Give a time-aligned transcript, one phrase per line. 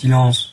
[0.00, 0.49] Silence.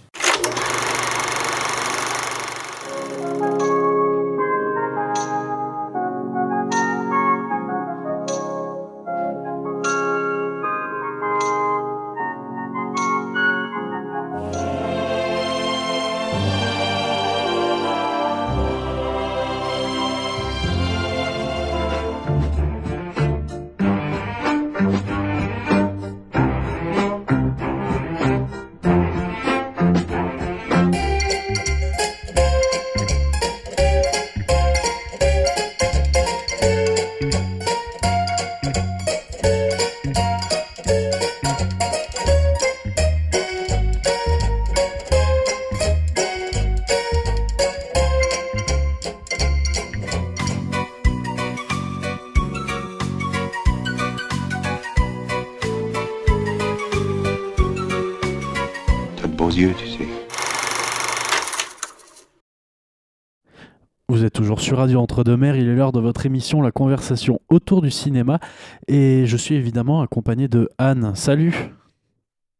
[65.17, 68.39] Sur Radio Entre-deux-Mers, il est l'heure de votre émission La conversation autour du cinéma
[68.87, 71.15] et je suis évidemment accompagné de Anne.
[71.15, 71.53] Salut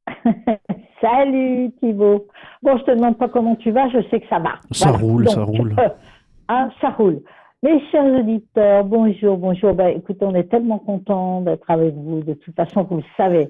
[1.02, 2.28] Salut Thibaut.
[2.64, 4.56] Bon, je te demande pas comment tu vas, je sais que ça va.
[4.72, 5.06] Ça Voilà.
[5.06, 5.76] roule, ça roule.
[5.80, 5.90] euh,
[6.50, 7.22] hein, ça roule.
[7.64, 9.74] Mes chers auditeurs, bonjour, bonjour.
[9.74, 12.22] Ben, écoutez, on est tellement contents d'être avec vous.
[12.22, 13.50] De toute façon, vous le savez,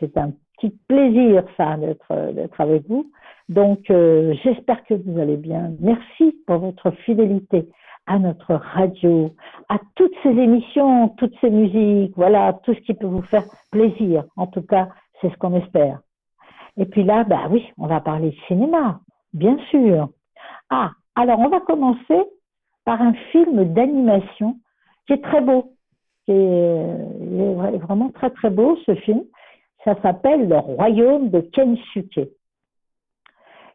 [0.00, 3.10] c'est un petit plaisir, ça, d'être d'être avec vous.
[3.48, 5.72] Donc, euh, j'espère que vous allez bien.
[5.80, 7.68] Merci pour votre fidélité
[8.08, 9.30] à notre radio,
[9.68, 14.24] à toutes ces émissions, toutes ces musiques, voilà, tout ce qui peut vous faire plaisir.
[14.36, 14.88] En tout cas,
[15.20, 16.00] c'est ce qu'on espère.
[16.76, 19.00] Et puis là, bah oui, on va parler de cinéma,
[19.34, 20.08] bien sûr.
[20.70, 22.20] Ah, alors on va commencer
[22.84, 24.56] par un film d'animation
[25.06, 25.72] qui est très beau.
[26.24, 29.22] Qui il est vra- vraiment très très beau ce film.
[29.84, 32.28] Ça s'appelle Le Royaume de Kensuke.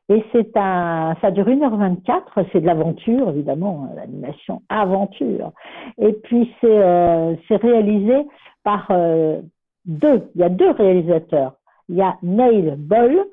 [0.09, 5.51] Et c'est un, ça dure 1h24, c'est de l'aventure, évidemment, hein, l'animation aventure.
[5.97, 8.27] Et puis c'est euh, réalisé
[8.63, 9.41] par euh,
[9.85, 11.53] deux, il y a deux réalisateurs.
[11.89, 13.25] Il y a Neil Boyle,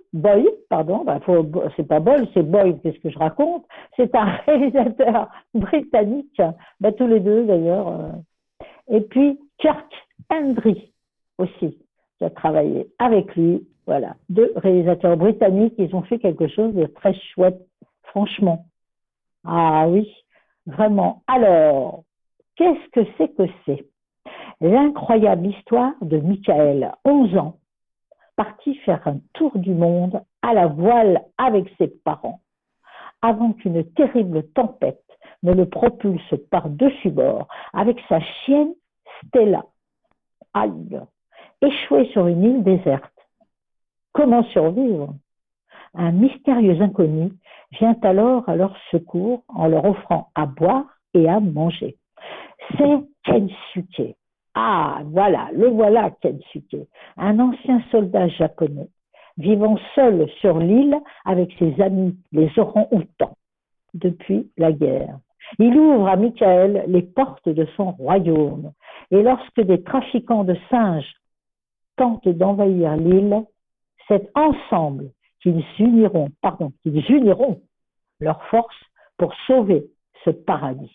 [0.69, 1.47] pardon, faut,
[1.77, 3.65] c'est pas Boyle, c'est Boyle, qu'est-ce que je raconte?
[3.97, 6.41] C'est un réalisateur britannique,
[6.81, 7.89] bah, tous les deux d'ailleurs.
[7.89, 8.11] euh.
[8.89, 9.93] Et puis Kirk
[10.31, 10.93] Hendry
[11.39, 11.79] aussi,
[12.19, 13.67] qui a travaillé avec lui.
[13.87, 17.61] Voilà, deux réalisateurs britanniques, ils ont fait quelque chose de très chouette,
[18.05, 18.67] franchement.
[19.45, 20.13] Ah oui,
[20.67, 21.23] vraiment.
[21.27, 22.05] Alors,
[22.57, 23.87] qu'est-ce que c'est que c'est?
[24.61, 27.57] L'incroyable histoire de Michael, 11 ans,
[28.37, 32.41] parti faire un tour du monde à la voile avec ses parents,
[33.23, 35.03] avant qu'une terrible tempête
[35.43, 38.75] ne le propulse par-dessus bord avec sa chienne
[39.27, 39.65] Stella.
[40.55, 41.01] Aïe
[41.63, 43.13] Échoué sur une île déserte.
[44.13, 45.15] Comment survivre?
[45.95, 47.33] Un mystérieux inconnu
[47.73, 51.97] vient alors à leur secours en leur offrant à boire et à manger.
[52.77, 54.17] C'est Kensuke.
[54.55, 58.89] Ah, voilà, le voilà Kensuke, un ancien soldat japonais
[59.41, 63.37] vivant seul sur l'île avec ses amis, les orang-outans,
[63.95, 65.19] depuis la guerre.
[65.59, 68.73] Il ouvre à Michael les portes de son royaume
[69.11, 71.13] et lorsque des trafiquants de singes
[71.97, 73.45] tentent d'envahir l'île,
[74.11, 75.11] c'est ensemble
[75.41, 77.63] qu'ils uniront, pardon, qu'ils uniront
[78.19, 78.83] leurs forces
[79.17, 79.87] pour sauver
[80.25, 80.95] ce paradis.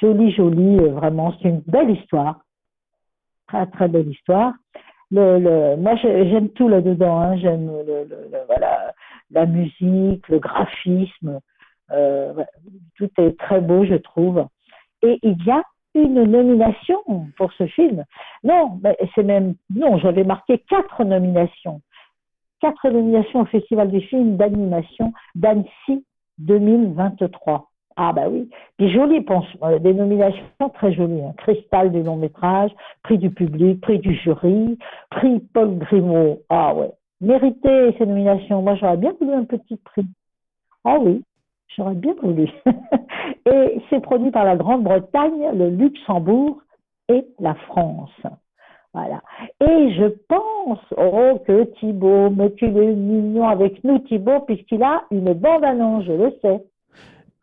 [0.00, 2.40] Joli, joli, euh, vraiment, c'est une belle histoire.
[3.48, 4.52] Très, très belle histoire.
[5.10, 7.20] Moi, j'aime tout là-dedans.
[7.20, 7.36] Hein.
[7.38, 7.70] J'aime
[8.46, 8.92] voilà,
[9.30, 11.40] la musique, le graphisme.
[11.92, 12.44] Euh,
[12.96, 14.46] tout est très beau, je trouve.
[15.02, 15.62] Et il y a
[16.02, 17.00] une nomination
[17.36, 18.04] pour ce film.
[18.44, 18.80] Non,
[19.14, 19.98] c'est même non.
[19.98, 21.80] J'avais marqué quatre nominations.
[22.60, 26.04] Quatre nominations au Festival du film d'animation d'Annecy
[26.38, 27.70] 2023.
[27.98, 28.48] Ah bah oui.
[28.76, 31.22] Puis joli, pense, euh, des nominations très jolies.
[31.22, 31.32] hein.
[31.38, 32.70] Cristal du long métrage,
[33.02, 34.78] prix du public, prix du jury,
[35.10, 36.40] prix Paul Grimaud.
[36.50, 36.90] Ah ouais.
[37.22, 38.60] Mérité ces nominations.
[38.60, 40.06] Moi, j'aurais bien voulu un petit prix.
[40.84, 41.22] Ah oui,
[41.76, 42.48] j'aurais bien voulu.
[43.46, 46.58] et c'est produit par la Grande-Bretagne, le Luxembourg
[47.08, 48.10] et la France.
[48.92, 49.20] Voilà.
[49.60, 55.34] Et je pense, oh, que Thibaut, mais est mignon avec nous, Thibaut, puisqu'il a une
[55.34, 56.64] bande-annonce, je le sais.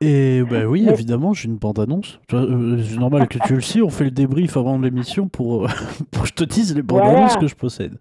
[0.02, 2.20] Et bah oui, évidemment, j'ai une bande-annonce.
[2.28, 5.66] Tu euh, C'est normal que tu le sais, on fait le débrief avant l'émission pour,
[5.66, 5.68] euh,
[6.12, 7.42] pour que je te dise les bandes-annonces Voilà.
[7.42, 7.94] que je possède.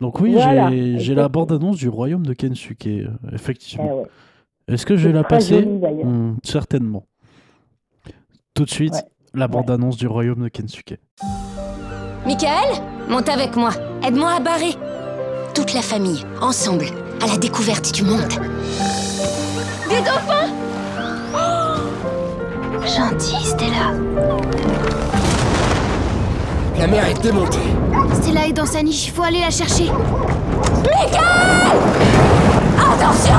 [0.00, 4.00] Donc oui, Voilà, j'ai la bande-annonce du royaume de Kensuke, euh, Eh effectivement.
[4.00, 4.08] ouais.
[4.68, 6.04] Est-ce que je vais la passer joli.
[6.04, 7.04] Hmm, Certainement.
[8.54, 9.00] Tout de suite, Ouais.
[9.34, 10.98] la bande-annonce du royaume de Kensuke.
[12.26, 13.70] Michael Monte avec moi.
[14.06, 14.74] Aide-moi à barrer.
[15.54, 16.86] Toute la famille, ensemble.
[17.20, 18.28] à la découverte du monde.
[19.88, 20.52] Des dauphins
[22.86, 23.92] Gentil, Stella.
[26.78, 27.58] La mer est démontée.
[28.14, 29.90] Stella est dans sa niche, faut aller la chercher.
[32.78, 33.34] Attention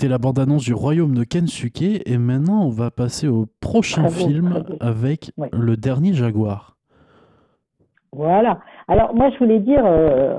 [0.00, 4.26] C'était la bande-annonce du royaume de Kensuke et maintenant on va passer au prochain Très
[4.28, 5.48] film avec Oui.
[5.52, 6.76] Le Dernier Jaguar.
[8.12, 8.60] Voilà.
[8.86, 10.36] Alors moi je voulais dire euh,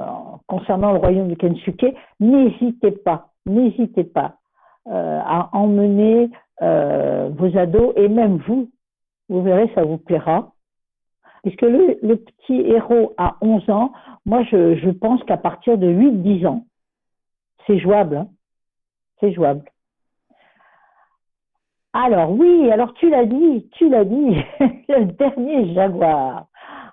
[0.47, 4.37] concernant le royaume du Kensuke, n'hésitez pas, n'hésitez pas
[4.87, 6.29] euh, à emmener
[6.61, 8.69] euh, vos ados et même vous.
[9.27, 10.53] Vous verrez, ça vous plaira.
[11.43, 13.91] Puisque le, le petit héros a 11 ans,
[14.25, 16.65] moi je, je pense qu'à partir de 8-10 ans,
[17.67, 18.15] c'est jouable.
[18.15, 18.27] hein.
[19.19, 19.63] C'est jouable.
[21.93, 24.37] Alors oui, alors tu l'as dit, tu l'as dit,
[24.89, 26.45] le dernier Jaguar.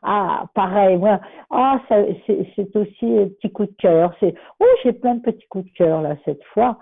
[0.02, 1.20] Ah, pareil, moi,
[1.50, 4.14] ah, c'est, aussi un petit coup de cœur.
[4.61, 6.78] Oh, j'ai plein de petits coups de cœur là cette fois.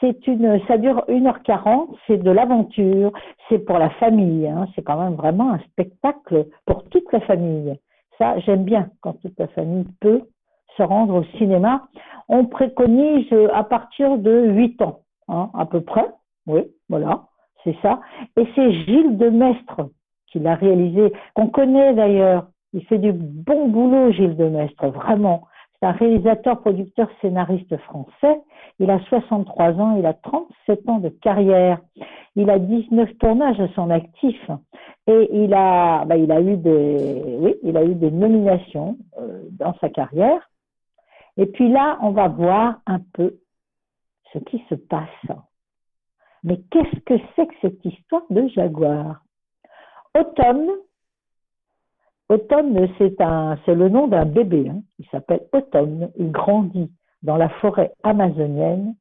[0.00, 3.12] C'est une, ça dure 1h40, c'est de l'aventure,
[3.48, 7.78] c'est pour la famille, hein, c'est quand même vraiment un spectacle pour toute la famille.
[8.18, 10.22] Ça, j'aime bien quand toute la famille peut
[10.76, 11.88] se rendre au cinéma.
[12.28, 16.06] On préconise euh, à partir de 8 ans, hein, à peu près.
[16.46, 17.24] Oui, voilà,
[17.62, 18.00] c'est ça.
[18.36, 19.88] Et c'est Gilles Demestre
[20.34, 22.48] qui l'a réalisé, qu'on connaît d'ailleurs.
[22.72, 25.44] Il fait du bon boulot, Gilles Demestre, vraiment.
[25.78, 28.40] C'est un réalisateur, producteur, scénariste français.
[28.80, 31.78] Il a 63 ans, il a 37 ans de carrière.
[32.34, 34.50] Il a 19 tournages à son actif.
[35.06, 40.40] Et il a, bah, eu des nominations euh, dans sa carrière.
[41.36, 43.38] Et puis là, on va voir un peu
[44.32, 45.08] ce qui se passe.
[46.42, 49.22] Mais qu'est-ce que c'est que cette histoire de jaguar?
[50.14, 50.70] Automne,
[53.20, 54.68] un, c'est le nom d'un bébé.
[54.68, 54.82] hein.
[54.98, 56.10] Il s'appelle Automne.
[56.16, 56.90] Il grandit
[57.22, 58.94] dans la forêt amazonienne.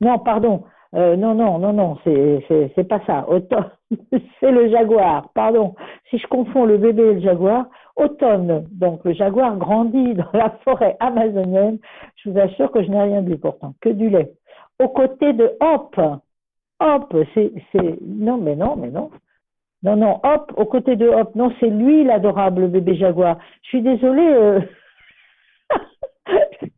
[0.00, 0.64] Non, pardon.
[0.94, 1.96] Euh, non, non, non, non.
[2.04, 3.26] C'est, pas ça.
[3.28, 3.70] Automne,
[4.40, 5.30] c'est le jaguar.
[5.34, 5.74] Pardon.
[6.10, 8.66] Si je confonds le bébé et le jaguar, Automne.
[8.72, 11.78] Donc le jaguar grandit dans la forêt amazonienne.
[12.16, 14.32] Je vous assure que je n'ai rien bu pourtant, que du lait.
[14.80, 15.98] Aux côtés de Hop.
[16.80, 17.52] Hop, c'est,
[18.02, 19.10] non, mais non, mais non.
[19.84, 21.34] Non, non, Hop, aux côtés de Hop.
[21.34, 23.38] Non, c'est lui l'adorable bébé jaguar.
[23.62, 24.60] Je suis désolée, euh...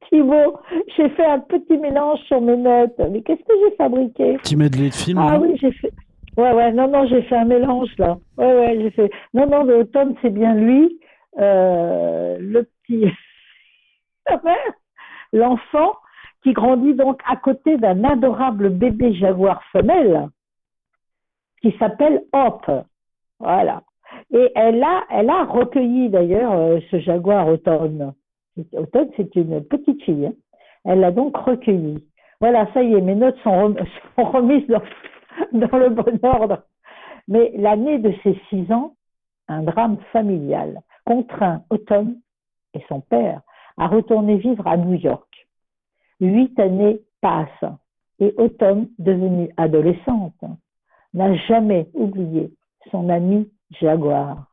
[0.08, 0.58] Thibaut,
[0.96, 2.98] j'ai fait un petit mélange sur mes notes.
[3.10, 4.36] Mais qu'est-ce que j'ai fabriqué?
[4.38, 5.18] Petit medley de film.
[5.18, 5.92] Ah oui, j'ai fait.
[6.36, 8.16] Ouais, ouais, non, non, j'ai fait un mélange là.
[8.38, 9.10] Ouais, ouais, j'ai fait.
[9.34, 10.98] Non, non, le Tom, c'est bien lui.
[11.38, 13.06] Euh, le petit.
[15.32, 15.96] L'enfant
[16.42, 20.28] qui grandit donc à côté d'un adorable bébé jaguar femelle
[21.62, 22.70] qui s'appelle Hop.
[23.40, 23.82] Voilà.
[24.32, 28.12] Et elle a, elle a recueilli d'ailleurs euh, ce jaguar automne.
[28.72, 30.26] Automne, c'est une petite fille.
[30.26, 30.32] hein.
[30.84, 32.04] Elle l'a donc recueilli.
[32.40, 33.74] Voilà, ça y est, mes notes sont
[34.16, 34.82] remises dans,
[35.52, 36.62] dans le bon ordre.
[37.28, 38.94] Mais l'année de ses six ans,
[39.48, 42.16] un drame familial contraint Autumn
[42.74, 43.40] et son père
[43.76, 45.28] à retourner vivre à New York.
[46.20, 47.72] Huit années passent
[48.20, 50.44] et Autumn, devenue adolescente,
[51.14, 52.52] n'a jamais oublié
[52.90, 54.46] son ami Jaguar.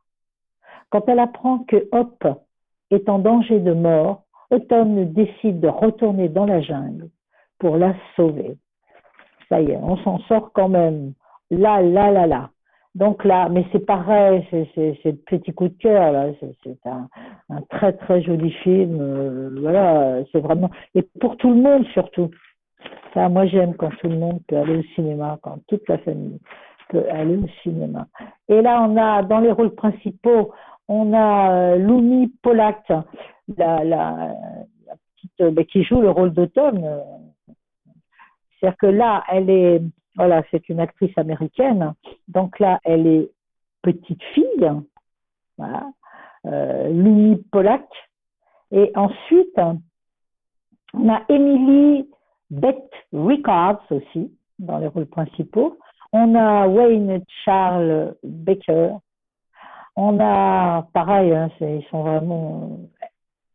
[0.90, 2.26] Quand elle apprend que Hop
[2.94, 7.08] est en danger de mort, Autumn décide de retourner dans la jungle
[7.58, 8.56] pour la sauver.
[9.48, 11.12] Ça y est, on s'en sort quand même.
[11.50, 12.50] Là, là, là, là.
[12.94, 14.66] Donc là, mais c'est pareil, c'est
[15.04, 16.26] le petit coup de cœur là.
[16.40, 17.08] C'est un,
[17.70, 18.98] très très joli film.
[19.00, 22.30] Euh, voilà, c'est vraiment et pour tout le monde surtout.
[23.16, 26.38] Moi j'aime quand tout le monde peut aller au cinéma, quand toute la famille
[26.90, 28.06] peut aller au cinéma.
[28.48, 30.52] Et là, on a dans les rôles principaux,
[30.92, 33.04] on a euh, Lumi Polak, euh,
[35.38, 36.84] ben, qui joue le rôle d'automne.
[38.60, 39.82] C'est-à-dire que là, elle est
[40.16, 41.94] voilà, c'est une actrice américaine.
[42.28, 43.30] Donc là, elle est
[43.80, 44.70] petite fille,
[45.56, 45.90] voilà,
[46.46, 47.86] euh, Polak.
[48.70, 49.58] Et ensuite,
[50.92, 52.06] on a Emily
[52.50, 55.78] Beth Rickards aussi, dans les rôles principaux.
[56.12, 58.96] On a Wayne Charles Baker.
[59.96, 62.78] On a, pareil, hein, ils sont vraiment.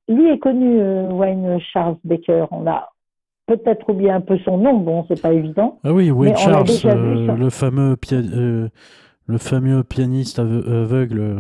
[0.07, 2.45] Lui est connu, euh, Wayne Charles Baker.
[2.51, 2.89] On a
[3.47, 5.79] peut-être oublié un peu son nom, bon, c'est pas évident.
[5.83, 8.69] Ah oui, Wayne Charles, euh, le, fameux euh,
[9.25, 11.37] le fameux pianiste aveugle.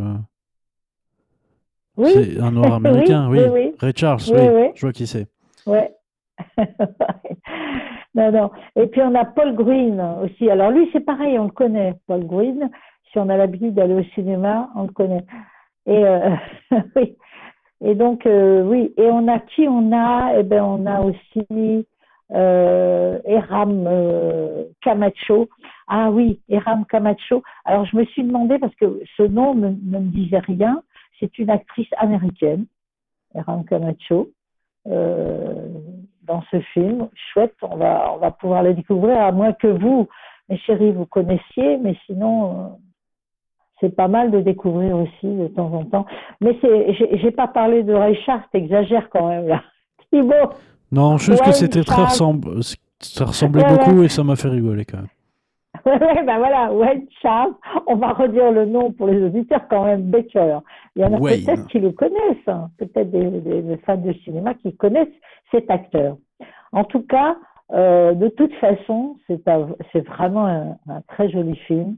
[1.95, 2.09] Oui.
[2.13, 5.27] C'est un noir américain, oui, oui, Ray Charles, oui, je vois qui c'est.
[5.65, 5.91] Ouais.
[8.15, 8.51] non, non.
[8.75, 10.49] Et puis on a Paul Green aussi.
[10.49, 12.69] Alors lui, c'est pareil, on le connaît, Paul Green.
[13.11, 15.25] Si on a l'habitude d'aller au cinéma, on le connaît.
[15.85, 16.03] Et.
[17.79, 18.91] Et donc oui.
[18.97, 20.33] Et on a qui on a?
[20.39, 21.85] Eh ben on a aussi
[22.33, 25.49] euh, Eram euh, Camacho.
[25.87, 27.43] Ah oui, Eram Camacho.
[27.65, 30.81] Alors je me suis demandé, parce que ce nom ne, me disait rien,
[31.19, 32.65] c'est une actrice américaine,
[33.35, 34.29] Eram Camacho,
[34.87, 35.69] euh,
[36.23, 37.09] dans ce film.
[37.31, 40.07] Chouette, on va, on va pouvoir le découvrir, à moins que vous,
[40.49, 42.67] mes chéris, vous connaissiez, mais sinon, euh,
[43.79, 46.05] c'est pas mal de découvrir aussi de temps en temps.
[46.41, 49.61] Mais c'est, j'ai pas parlé de Richard, t'exagères quand même là.
[50.11, 50.51] Thibaut
[50.91, 52.63] non, juste que c'était très ressemble...
[52.99, 55.07] ça ressemblait beaucoup et ça m'a fait rigoler quand même.
[55.85, 57.53] Ouais, ben voilà, Wayne Charles,
[57.85, 60.59] on va redire le nom pour les auditeurs quand même, Baker.
[60.95, 62.69] Il y en a peut-être qui le connaissent, hein.
[62.77, 65.07] peut-être des, fans de cinéma qui connaissent
[65.51, 66.17] cet acteur.
[66.73, 67.37] En tout cas,
[67.71, 71.95] euh, de toute façon, c'est vraiment un, très joli film.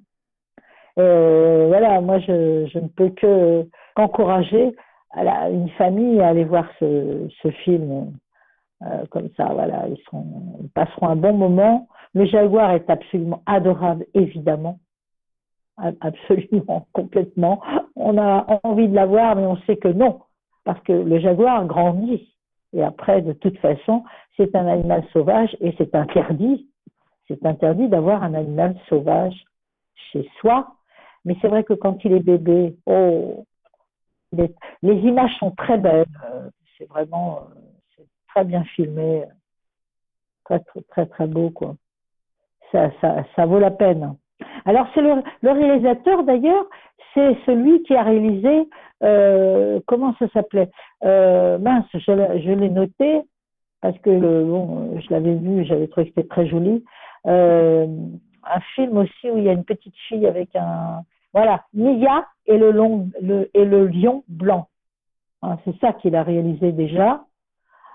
[0.95, 3.65] Voilà, moi je, ne peux que
[3.95, 4.75] qu'encourager
[5.15, 7.29] une famille à aller voir ce,
[7.63, 8.13] film
[8.81, 11.87] euh, comme ça, voilà, ils passeront un bon moment.
[12.13, 14.79] Le jaguar est absolument adorable, évidemment.
[15.77, 17.61] Absolument, complètement.
[17.95, 20.21] On a envie de l'avoir, mais on sait que non,
[20.63, 22.33] parce que le jaguar grandit.
[22.73, 24.03] Et après, de toute façon,
[24.37, 26.67] c'est un animal sauvage et c'est interdit.
[27.27, 29.43] C'est interdit d'avoir un animal sauvage
[30.11, 30.67] chez soi.
[31.25, 33.45] Mais c'est vrai que quand il est bébé, oh,
[34.31, 34.49] les,
[34.83, 36.05] images sont très belles.
[36.25, 37.39] Euh, c'est vraiment
[37.99, 39.23] euh, très bien filmé,
[40.45, 41.75] très très très, très beau quoi.
[42.71, 44.15] Ça, ça, ça, vaut la peine.
[44.65, 46.65] Alors c'est le, réalisateur d'ailleurs,
[47.13, 48.69] c'est celui qui a réalisé
[49.03, 50.69] euh, comment ça s'appelait?
[51.01, 53.21] Mince, je, l'ai noté
[53.81, 56.83] parce que bon, je l'avais vu, j'avais trouvé que c'était très joli.
[58.53, 61.01] Un film aussi où il y a une petite fille avec un
[61.33, 63.09] voilà Mia et le long
[63.53, 64.67] et lion blanc.
[65.41, 67.23] Hein, c'est ça qu'il a réalisé déjà.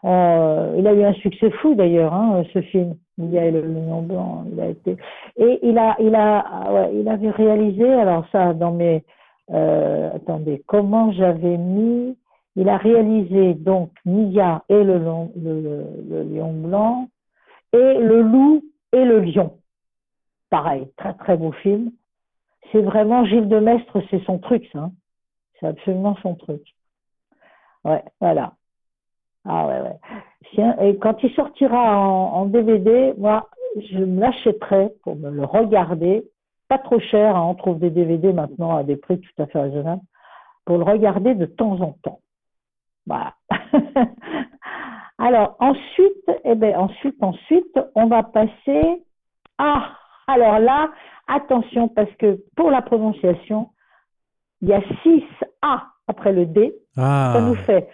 [0.05, 2.95] Euh, il a eu un succès fou d'ailleurs, hein, ce film.
[3.17, 4.97] Il y a le Lion Blanc, il a été.
[5.37, 9.05] Et il a, il ah il avait réalisé, alors ça, dans mes.
[9.53, 12.17] Euh, attendez, comment j'avais mis.
[12.57, 17.09] Il a réalisé donc Mia et le, le, le, Lion Blanc,
[17.73, 19.55] et Le Loup et le Lion.
[20.55, 21.91] Pareil, très très beau film.
[22.71, 24.79] C'est vraiment Gilles de Mestre, c'est son truc, ça.
[24.79, 24.93] Hein.
[25.59, 26.63] C'est absolument son truc.
[27.83, 28.53] Ouais, voilà.
[29.45, 30.87] Ah ouais, ouais.
[30.87, 33.49] Et quand il sortira en, DVD, moi,
[33.81, 36.23] je me l'achèterai pour me le regarder.
[36.69, 39.61] Pas trop cher, hein, on trouve des DVD maintenant à des prix tout à fait
[39.61, 40.03] raisonnables,
[40.67, 42.21] pour le regarder de temps en temps.
[43.09, 43.35] Voilà.
[45.19, 49.03] alors ensuite, eh ben ensuite, ensuite, on va passer
[49.59, 49.97] à.
[50.27, 50.91] Alors là,
[51.29, 53.71] attention parce que pour la prononciation,
[54.63, 55.23] il y a 6
[55.63, 56.75] A après le D.
[56.97, 57.33] Ah.
[57.35, 57.89] Ça nous fait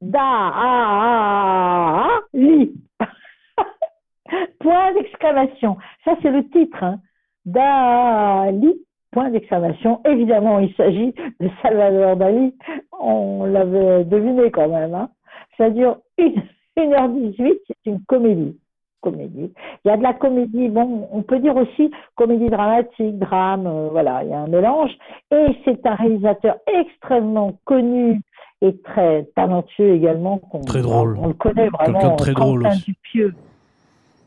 [0.00, 2.72] Da, a, a, li.
[4.60, 5.76] point d'exclamation.
[6.04, 6.82] Ça, c'est le titre.
[6.82, 7.00] Hein.
[7.44, 8.74] Da, li,
[9.10, 10.00] point d'exclamation.
[10.04, 12.54] Évidemment, il s'agit de Salvador Dali.
[13.00, 14.94] On l'avait deviné quand même.
[14.94, 15.08] Hein.
[15.56, 17.58] Ça dure 1h18.
[17.66, 18.58] C'est une comédie.
[19.06, 19.52] Comédie.
[19.84, 23.88] Il y a de la comédie, bon, on peut dire aussi comédie dramatique, drame, euh,
[23.92, 24.90] voilà, il y a un mélange.
[25.30, 28.20] Et c'est un réalisateur extrêmement connu
[28.62, 30.40] et très talentueux également.
[30.66, 31.16] très drôle.
[31.20, 32.16] On, le connaît vraiment.
[32.16, 33.32] très Quentin Dupieux.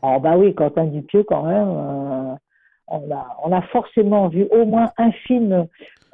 [0.00, 1.68] Oh bah oui, Quentin Dupieux quand même.
[1.68, 2.34] Euh,
[2.88, 5.66] on a, on a forcément vu au moins un film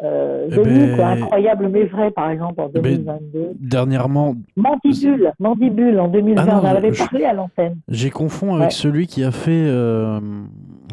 [0.03, 1.07] euh, de Eh ben- quoi.
[1.07, 3.53] Incroyable mais vrai, par exemple, en Ben, 2022.
[3.61, 7.77] Dernièrement, Mandibule, Mandibule en 2020, Ah non, on en avait je- parlé à l'antenne.
[7.89, 8.71] j'ai confonds avec Ouais.
[8.71, 10.21] celui qui a fait euh,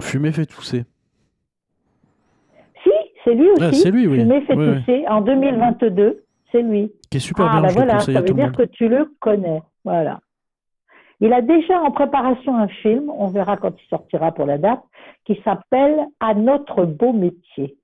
[0.01, 0.85] Fumer fait tousser.
[2.83, 2.89] Si,
[3.23, 3.75] c'est lui aussi.
[3.75, 4.19] C'est lui, oui.
[4.19, 6.91] Fumé fait Ouais, tousser en 2022, c'est lui.
[7.09, 9.61] Qui est super ah, bien, bah je voilà, ça veut dire que tu le connais.
[9.83, 10.19] Voilà.
[11.19, 14.81] Il a déjà en préparation un film, on verra quand il sortira pour la date,
[15.25, 17.77] qui s'appelle À notre beau métier.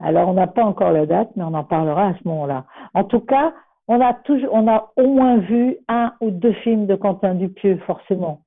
[0.00, 2.64] Alors, on n'a pas encore la date, mais on en parlera à ce moment-là.
[2.94, 3.52] En tout cas,
[3.86, 8.40] on a, au moins vu un ou deux films de Quentin Dupieux, forcément.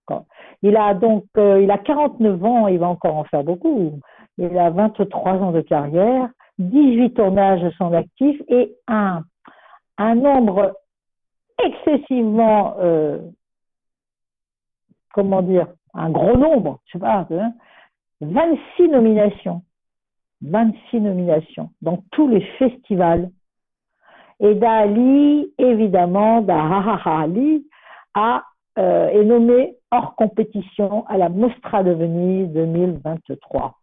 [0.62, 4.00] Il a donc euh, il a 49 ans, il va encore en faire beaucoup.
[4.38, 6.30] Il a 23 ans de carrière,
[6.60, 9.24] 18 tournages à son actif et un,
[9.98, 10.78] un nombre
[11.62, 13.20] excessivement, euh,
[15.14, 17.52] comment dire, un gros nombre, je sais pas, hein,
[18.22, 19.62] 26 nominations.
[20.44, 23.30] 26 nominations dans tous les festivals.
[24.40, 27.66] Et Dali, évidemment, Daha Ali
[28.14, 28.44] a,
[28.78, 33.80] euh, est nommé hors compétition à la Mostra de Venise 2023.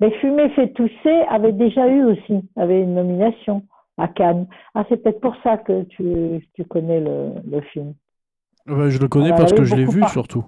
[0.00, 3.62] Mais Fumer fait tousser avait déjà eu aussi, avait une nomination
[3.98, 4.46] à Cannes.
[4.74, 7.94] Ah, c'est peut-être pour ça que tu, tu connais le, le film.
[8.66, 10.44] Ouais, je le connais parce que je l'ai vu surtout.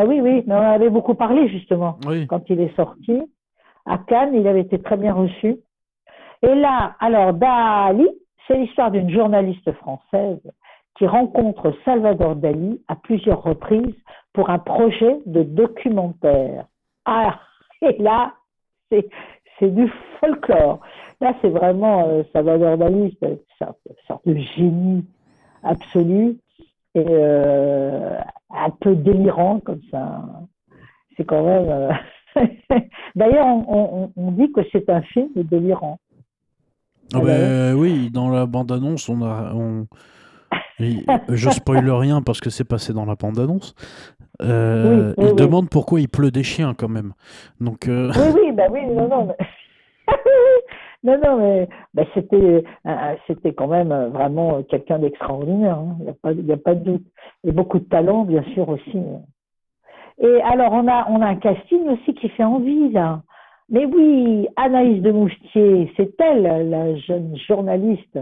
[0.00, 1.98] Ah oui, oui, mais on en avait beaucoup parlé justement.
[2.06, 2.26] Oui.
[2.28, 3.20] quand il est sorti.
[3.84, 5.56] À Cannes, il avait été très bien reçu.
[6.42, 8.06] Et là, alors, Dali,
[8.46, 10.40] c'est l'histoire d'une journaliste française
[10.96, 13.96] qui rencontre Salvador Dali à plusieurs reprises
[14.32, 16.66] pour un projet de documentaire.
[17.04, 17.40] Ah,
[17.82, 18.34] et là,
[18.90, 19.08] c'est
[19.58, 19.90] c'est du
[20.20, 20.78] folklore.
[21.20, 25.04] Là, c'est vraiment euh, Salvador Dali, c'est une sorte de génie
[25.64, 26.38] absolu
[27.00, 28.18] et euh,
[28.50, 30.22] un peu délirant comme ça.
[31.16, 31.68] C'est quand même.
[31.68, 31.90] euh,
[33.16, 35.98] D'ailleurs, on, on- on dit que c'est un film délirant.
[37.12, 39.52] Ah Ah bah ben, oui, dans la bande-annonce, on a.
[39.54, 39.86] On...
[40.80, 43.74] Je spoile rien parce que c'est passé dans la bande-annonce.
[44.42, 45.34] Euh, Oui, oui, il oui.
[45.36, 47.14] demande pourquoi il pleut des chiens quand même.
[47.60, 49.26] Donc, euh, Oui, oui, bah oui, non, non.
[49.26, 49.34] Mais...
[51.04, 55.78] non, non, mais bah, c'était, euh, c'était quand même euh, vraiment quelqu'un d'extraordinaire.
[55.78, 55.96] hein.
[56.00, 56.04] Il
[56.44, 57.04] n'y a, pas- de doute.
[57.44, 58.98] Et beaucoup de talent, bien sûr, aussi.
[60.20, 63.22] Et alors, on a, on a un casting aussi qui fait envie, là.
[63.70, 68.18] Mais oui, Anaïs de Moustier, c'est elle, la jeune journaliste,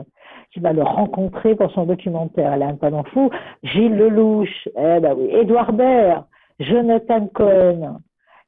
[0.53, 2.53] qui va le rencontrer pour son documentaire.
[2.53, 3.31] Elle a un talent fou.
[3.62, 6.25] Gilles Lelouch, eh ben oui, Édouard Baird,
[6.59, 7.99] Jonathan Cohen.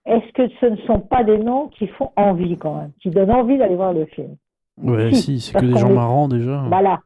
[0.08, 3.30] Est-ce que ce ne sont pas des noms qui font envie quand même, qui donnent
[3.30, 4.36] envie d'aller voir le film?
[4.82, 6.64] Ouais, Si, si, c'est que des gens marrants déjà.
[6.68, 7.00] Voilà.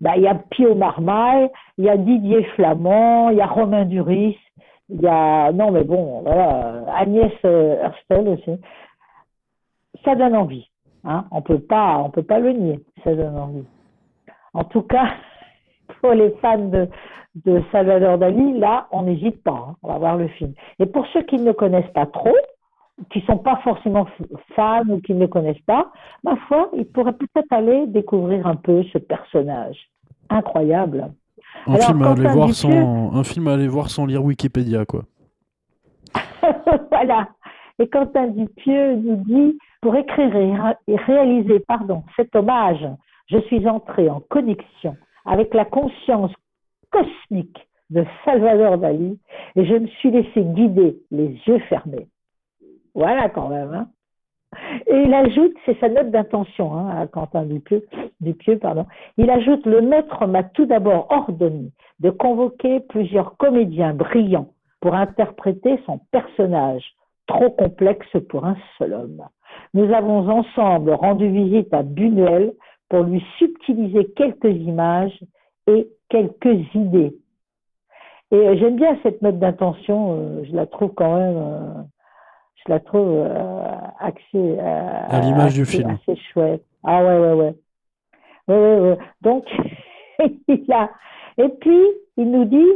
[0.00, 3.84] Bah, il y a Pio Marmaille, il y a Didier Flamand, il y a Romain
[3.84, 4.36] Duris,
[4.88, 8.60] il y a non mais bon voilà Agnès euh, Herstel aussi.
[10.04, 10.66] Ça donne envie.
[11.04, 12.80] Hein on peut pas on peut pas le nier.
[13.04, 13.64] Ça donne envie.
[14.54, 15.08] En tout cas
[16.00, 16.88] pour les fans de
[17.46, 19.64] de Salvador Dali, là on n'hésite pas.
[19.70, 19.76] hein.
[19.82, 20.52] on va voir le film.
[20.78, 22.36] Et pour ceux qui ne le connaissent pas trop,
[23.10, 24.06] qui sont pas forcément
[24.54, 25.90] fans ou qui ne le connaissent pas,
[26.24, 29.78] ma foi, ils pourraient peut-être aller découvrir un peu ce personnage
[30.28, 31.10] incroyable.
[31.66, 33.14] Un, alors, film à aller voir Dupieux- sans...
[33.16, 35.04] un film à aller voir sans lire Wikipédia, quoi.
[36.90, 37.28] voilà.
[37.78, 40.36] Et Quentin Dupieux nous dit pour écrire
[40.86, 42.86] et réaliser pardon, cet hommage,
[43.28, 46.32] je suis entré en connexion avec la conscience
[46.90, 49.18] cosmique de Salvador Dali
[49.56, 52.08] et je me suis laissé guider les yeux fermés.
[52.94, 53.72] Voilà quand même.
[53.72, 53.88] hein.
[54.86, 57.86] Et il ajoute, c'est sa note d'intention hein, à Quentin Dupieux,
[58.20, 58.86] Dupieux pardon.
[59.16, 64.48] il ajoute le maître m'a tout d'abord ordonné de convoquer plusieurs comédiens brillants
[64.80, 66.84] pour interpréter son personnage,
[67.26, 69.22] trop complexe pour un seul homme.
[69.74, 72.52] Nous avons ensemble rendu visite à Buñuel
[72.92, 75.18] pour lui subtiliser quelques images
[75.66, 77.16] et quelques idées.
[78.30, 81.82] Et euh, j'aime bien cette note d'intention, euh, je la trouve quand même, euh,
[82.56, 83.26] je la trouve
[83.98, 85.88] axée, À l'image du film.
[85.88, 86.62] assez chouette.
[86.84, 87.54] Ah ouais, ouais, ouais.
[88.48, 88.98] Ouais, ouais, ouais.
[89.22, 89.46] Donc,
[90.48, 90.90] il a.
[91.38, 91.80] Et puis,
[92.18, 92.72] il nous dit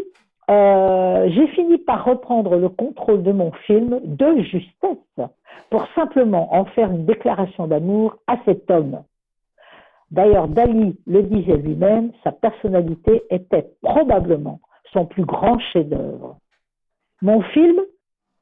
[0.48, 5.28] euh, J'ai fini par reprendre le contrôle de mon film de justesse
[5.68, 9.02] pour simplement en faire une déclaration d'amour à cet homme.
[10.10, 14.60] D'ailleurs, Dali le disait lui-même, sa personnalité était probablement
[14.92, 16.38] son plus grand chef-d'œuvre.
[17.22, 17.80] Mon film,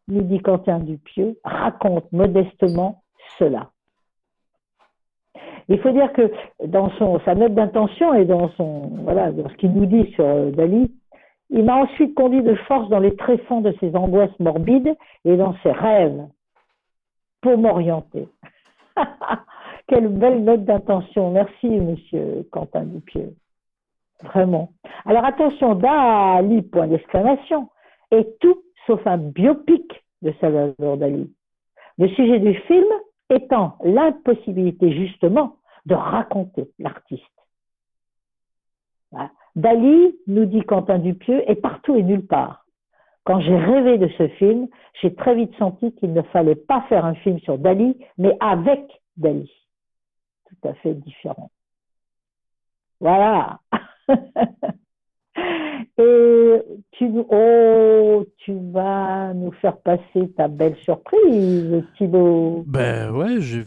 [0.09, 3.03] nous dit Quentin Dupieux, raconte modestement
[3.38, 3.70] cela.
[5.68, 6.31] Il faut dire que
[6.66, 6.90] dans
[7.24, 10.92] sa note d'intention et dans, son, dans ce qu'il nous dit sur euh, Dali,
[11.48, 15.55] Il m'a ensuite conduit de force dans les tréfonds de ses angoisses morbides et dans
[15.62, 16.27] ses rêves
[17.40, 18.29] pour m'orienter.
[19.87, 21.31] Quelle belle note d'intention.
[21.31, 23.35] Merci, monsieur Quentin Dupieux.
[24.23, 24.73] Vraiment.
[25.05, 27.68] Alors attention, Dali, point d'exclamation,
[28.11, 31.31] est tout sauf un biopic de Salvador Dali.
[31.99, 32.87] Le sujet du film
[33.31, 37.23] étant l'impossibilité justement de raconter l'artiste.
[39.55, 42.66] Dali, nous dit Quentin Dupieux, est partout et nulle part.
[43.25, 44.68] Quand j'ai rêvé de ce film,
[45.01, 48.83] j'ai très vite senti qu'il ne fallait pas faire un film sur Dali, mais avec
[49.16, 49.51] Dali.
[50.62, 51.51] Tout à fait différent.
[53.01, 53.61] Voilà.
[55.99, 56.62] Et
[56.93, 62.64] tu, oh, tu vas nous faire passer ta belle surprise, Thibaut.
[62.67, 63.62] Ben ouais, j'ai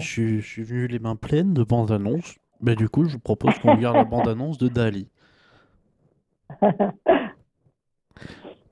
[0.00, 2.36] je suis- je suis venu les mains pleines de bandes annonces.
[2.60, 5.08] Ben du coup, je vous propose qu'on regarde la bande annonce de Dali.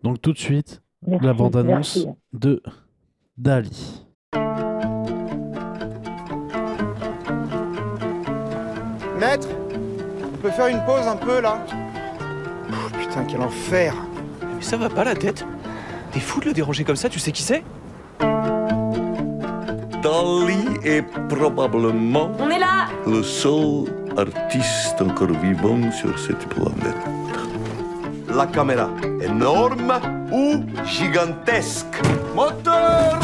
[0.02, 2.08] Donc tout de suite, Merci, la bande annonce merci.
[2.32, 2.62] de
[3.36, 4.04] Dali.
[9.20, 9.48] Maître,
[10.24, 11.58] on peut faire une pause un peu là
[12.72, 13.92] Oh, Putain, quel enfer
[14.42, 15.44] Mais ça va pas la tête
[16.10, 17.62] T'es fou de le déranger comme ça, tu sais qui c'est
[20.02, 23.84] Dali est probablement On est là le seul
[24.16, 26.96] artiste encore vivant sur cette planète.
[28.34, 28.88] La caméra,
[29.22, 29.92] énorme
[30.32, 31.86] ou gigantesque?
[32.34, 33.18] Moteur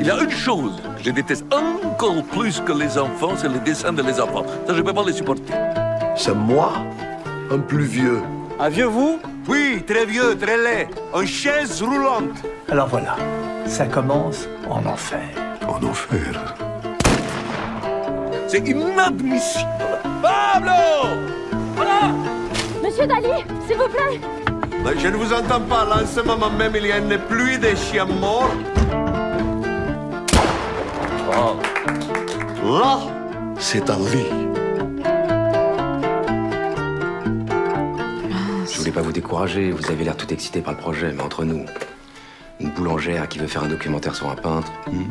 [0.00, 3.58] Il y a une chose que je déteste encore plus que les enfants, c'est les
[3.58, 4.46] dessins de les enfants.
[4.66, 5.52] Ça, je peux pas les supporter.
[6.16, 6.72] C'est moi,
[7.50, 8.22] un plus vieux.
[8.58, 9.20] Un vieux vous?
[9.46, 10.88] Oui, très vieux, très laid.
[11.12, 12.42] En chaise roulante.
[12.70, 13.16] Alors voilà,
[13.66, 15.28] ça commence en enfer.
[15.68, 16.54] En enfer.
[18.48, 19.68] C'est inadmissible.
[20.22, 21.10] Pablo
[22.82, 24.20] Monsieur Dali, s'il vous plaît
[24.82, 25.84] Mais Je ne vous entends pas.
[25.84, 28.50] Là, en ce moment même, il y a une pluie de chiens morts.
[31.30, 32.98] Là,
[33.58, 34.30] c'est un lit.
[38.72, 41.44] Je voulais pas vous décourager, vous avez l'air tout excité par le projet, mais entre
[41.44, 41.64] nous,
[42.60, 44.72] une boulangère qui veut faire un documentaire sur un peintre.
[44.90, 45.08] hmm.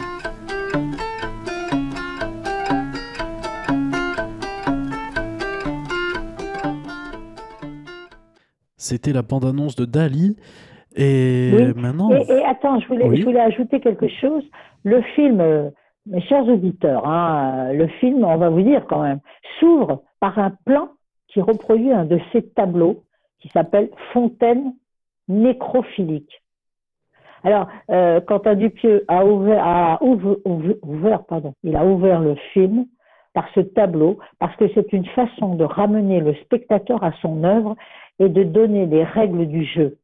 [8.78, 10.36] C'était la bande annonce de Dali.
[10.96, 11.74] Et Oui.
[11.76, 13.18] maintenant, Et, et attends, je voulais, Oui.
[13.20, 14.44] je voulais ajouter quelque chose.
[14.84, 15.70] Le film, euh,
[16.10, 19.20] mes chers auditeurs, hein, le film, on va vous dire quand même,
[19.60, 20.90] s'ouvre par un plan
[21.28, 23.04] qui reproduit un de ces tableaux
[23.40, 24.74] qui s'appelle Fontaine
[25.28, 26.42] nécrophilique.
[27.44, 32.86] Alors, euh, Quentin Dupieux a ouvert, a ouvert le film
[33.34, 37.76] par ce tableau parce que c'est une façon de ramener le spectateur à son œuvre
[38.18, 39.98] et de donner les règles du jeu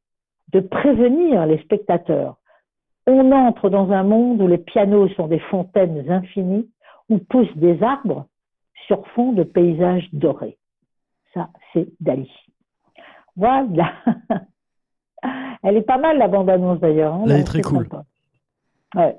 [0.53, 2.37] de prévenir les spectateurs.
[3.07, 6.69] On entre dans un monde où les pianos sont des fontaines infinies,
[7.09, 8.25] où poussent des arbres
[8.87, 10.57] sur fond de paysages dorés.
[11.33, 12.31] Ça, c'est Dali.
[13.35, 13.91] Voilà.
[15.63, 17.13] Elle est pas mal, la bande-annonce d'ailleurs.
[17.15, 17.23] hein.
[17.25, 17.87] Elle est très cool.
[18.95, 19.15] Ouais.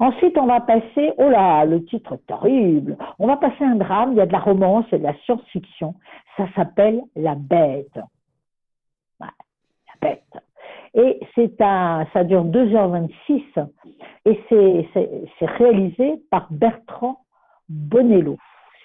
[0.00, 2.96] Ensuite, on va passer, oh là, le titre est terrible.
[3.18, 5.94] On va passer un drame, il y a de la romance et de la science-fiction.
[6.36, 7.96] Ça s'appelle La Bête.
[9.20, 9.26] Ouais,
[9.88, 10.38] La Bête.
[10.94, 13.66] Et c'est un, ça dure 2h26
[14.24, 17.20] et c'est, réalisé par Bertrand
[17.68, 18.36] Bonello.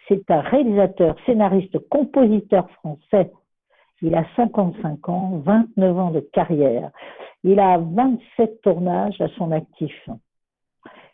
[0.07, 3.31] C'est un réalisateur, scénariste, compositeur français.
[4.01, 6.91] Il a 55 ans, 29 ans de carrière.
[7.43, 9.93] Il a 27 tournages à son actif.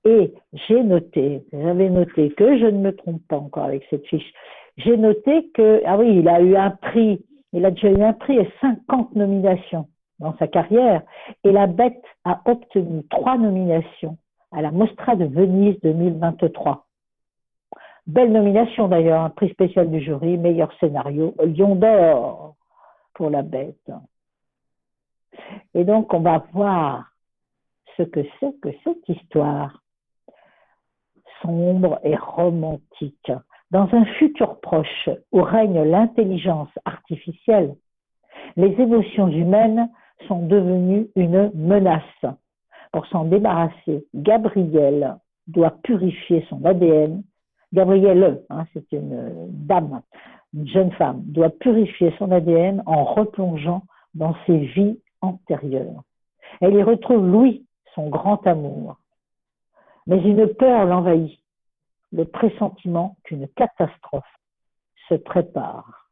[0.05, 4.31] Et j'ai noté, j'avais noté que je ne me trompe pas encore avec cette fiche,
[4.77, 8.13] j'ai noté que, ah oui, il a eu un prix, il a déjà eu un
[8.13, 9.87] prix et 50 nominations
[10.19, 11.01] dans sa carrière.
[11.43, 14.17] Et La Bête a obtenu trois nominations
[14.51, 16.85] à la Mostra de Venise 2023.
[18.07, 22.55] Belle nomination d'ailleurs, un prix spécial du jury, meilleur scénario, Lion d'or
[23.13, 23.91] pour La Bête.
[25.73, 27.11] Et donc, on va voir
[27.97, 29.83] ce que c'est que cette histoire
[31.41, 33.31] sombre et romantique.
[33.71, 37.75] Dans un futur proche où règne l'intelligence artificielle,
[38.55, 39.89] les émotions humaines
[40.27, 42.03] sont devenues une menace.
[42.91, 47.23] Pour s'en débarrasser, Gabrielle doit purifier son ADN.
[47.73, 50.01] Gabrielle, hein, c'est une dame,
[50.53, 53.83] une jeune femme, doit purifier son ADN en replongeant
[54.15, 56.03] dans ses vies antérieures.
[56.61, 58.97] Elle y retrouve Louis, son grand amour.
[60.07, 61.39] Mais une peur l'envahit,
[62.11, 64.23] le pressentiment qu'une catastrophe
[65.07, 66.09] se prépare.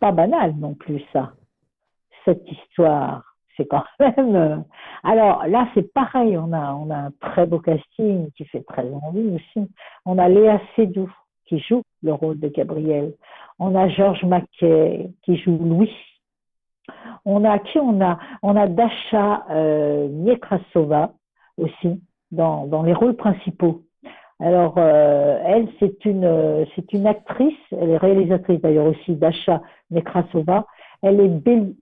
[0.00, 1.32] pas banal non plus, ça.
[2.26, 3.22] Cette histoire,
[3.56, 4.36] c'est quand même.
[4.36, 4.56] euh,
[5.02, 6.36] Alors là, c'est pareil.
[6.36, 9.66] On a, un très beau casting qui fait très envie aussi.
[10.04, 11.10] On a Léa Seydoux
[11.46, 13.14] qui joue le rôle de Gabriel.
[13.58, 15.94] On a Georges Mackay qui joue Louis.
[17.24, 18.18] On a qui on a?
[18.42, 21.12] On a Dasha euh, Niekrasova
[21.56, 23.82] aussi dans, les rôles principaux.
[24.38, 30.66] Alors euh, elle, c'est une euh, une actrice, elle est réalisatrice d'ailleurs aussi Dasha Nekrasova.
[31.02, 31.74] Elle est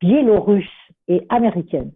[0.00, 0.64] biélorusse
[1.08, 1.92] et américaine.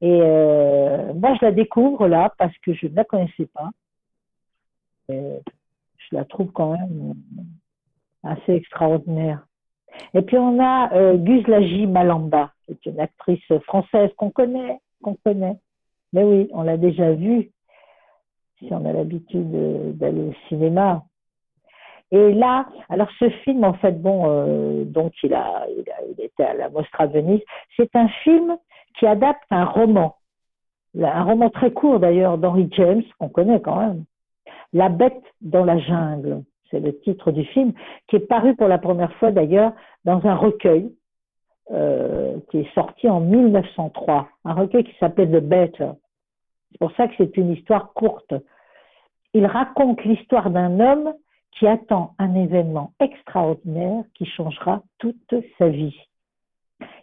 [0.00, 3.70] Et euh, moi, je la découvre là parce que je ne la connaissais pas.
[5.08, 5.40] Et
[5.96, 7.14] je la trouve quand même
[8.22, 9.46] assez extraordinaire.
[10.14, 15.14] Et puis on a euh, Guzlaji Malamba, qui est une actrice française qu'on connaît, qu'on
[15.14, 15.58] connaît.
[16.12, 17.50] Mais oui, on l'a déjà vue
[18.58, 21.04] si on a l'habitude euh, d'aller au cinéma.
[22.12, 26.54] Et là, alors ce film, en fait, bon, euh, donc il a, il était à
[26.54, 27.42] la Mostra de Venise.
[27.76, 28.56] C'est un film
[28.98, 30.16] qui adapte un roman,
[30.98, 34.04] un roman très court d'ailleurs d'Henry James qu'on connaît quand même.
[34.72, 37.72] La bête dans la jungle, c'est le titre du film,
[38.08, 39.72] qui est paru pour la première fois d'ailleurs
[40.04, 40.92] dans un recueil
[41.72, 45.90] euh, qui est sorti en 1903, un recueil qui s'appelait The Better.
[46.70, 48.34] C'est pour ça que c'est une histoire courte.
[49.34, 51.12] Il raconte l'histoire d'un homme
[51.58, 55.96] qui attend un événement extraordinaire qui changera toute sa vie.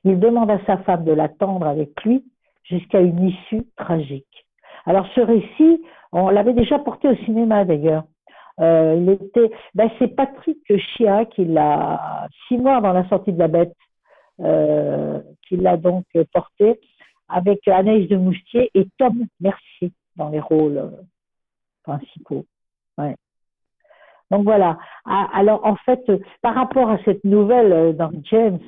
[0.03, 2.23] Il demande à sa femme de l'attendre avec lui
[2.63, 4.45] jusqu'à une issue tragique.
[4.85, 8.03] Alors ce récit, on l'avait déjà porté au cinéma d'ailleurs.
[8.59, 13.39] Euh, il était, ben, c'est Patrick Chia qui l'a six mois avant la sortie de
[13.39, 13.75] la bête,
[14.39, 16.79] euh, qui l'a donc porté
[17.27, 20.91] avec Anaïs de Moustier et Tom Mercier dans les rôles euh,
[21.83, 22.45] principaux.
[24.31, 24.77] Donc voilà.
[25.05, 28.59] Ah, Alors en fait, euh, par rapport à cette nouvelle euh, dans James,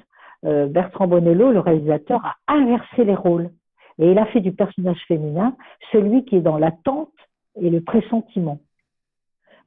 [0.46, 3.50] euh, Bertrand Bonello, le réalisateur, a inversé les rôles.
[3.98, 5.56] Et il a fait du personnage féminin
[5.91, 7.13] celui qui est dans l'attente
[7.60, 8.60] et le pressentiment.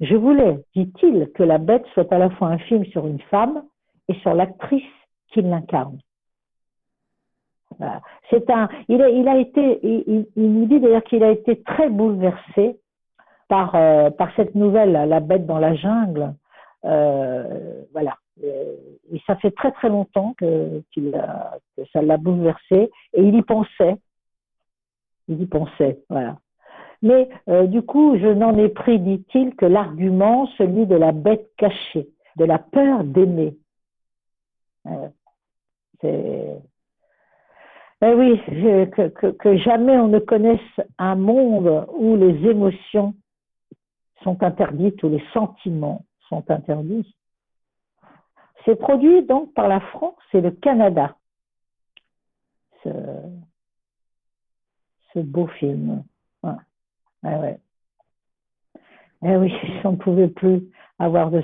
[0.01, 3.64] Je voulais, dit-il, que La Bête soit à la fois un film sur une femme
[4.09, 4.85] et sur l'actrice
[5.33, 5.98] qui l'incarne.
[8.31, 11.88] C'est un, il a, il a été, il nous dit d'ailleurs qu'il a été très
[11.88, 12.79] bouleversé
[13.48, 16.34] par, euh, par cette nouvelle, La Bête dans la jungle.
[16.84, 18.16] Euh, voilà.
[18.44, 18.76] Euh,
[19.11, 20.82] Et ça fait très très longtemps que,
[21.92, 23.96] ça l'a bouleversé et il y pensait.
[25.26, 26.37] Il y pensait, voilà.
[27.02, 27.28] Mais
[27.68, 32.44] du coup, je n'en ai pris, dit-il, que l'argument, celui de la bête cachée, de
[32.44, 33.56] la peur d'aimer.
[36.04, 36.58] Euh,
[38.00, 38.40] ben oui,
[39.38, 40.61] que jamais on ne connaisse
[40.98, 43.14] un monde où les émotions
[44.22, 47.14] sont interdites, où les sentiments sont interdits.
[48.64, 51.16] C'est produit donc par la France et le Canada,
[52.83, 52.90] ce,
[55.16, 56.04] beau film.
[56.44, 56.52] Ouais.
[57.24, 57.59] Ouais.
[59.24, 60.62] Eh oui, si on ne pouvait plus
[60.98, 61.42] avoir de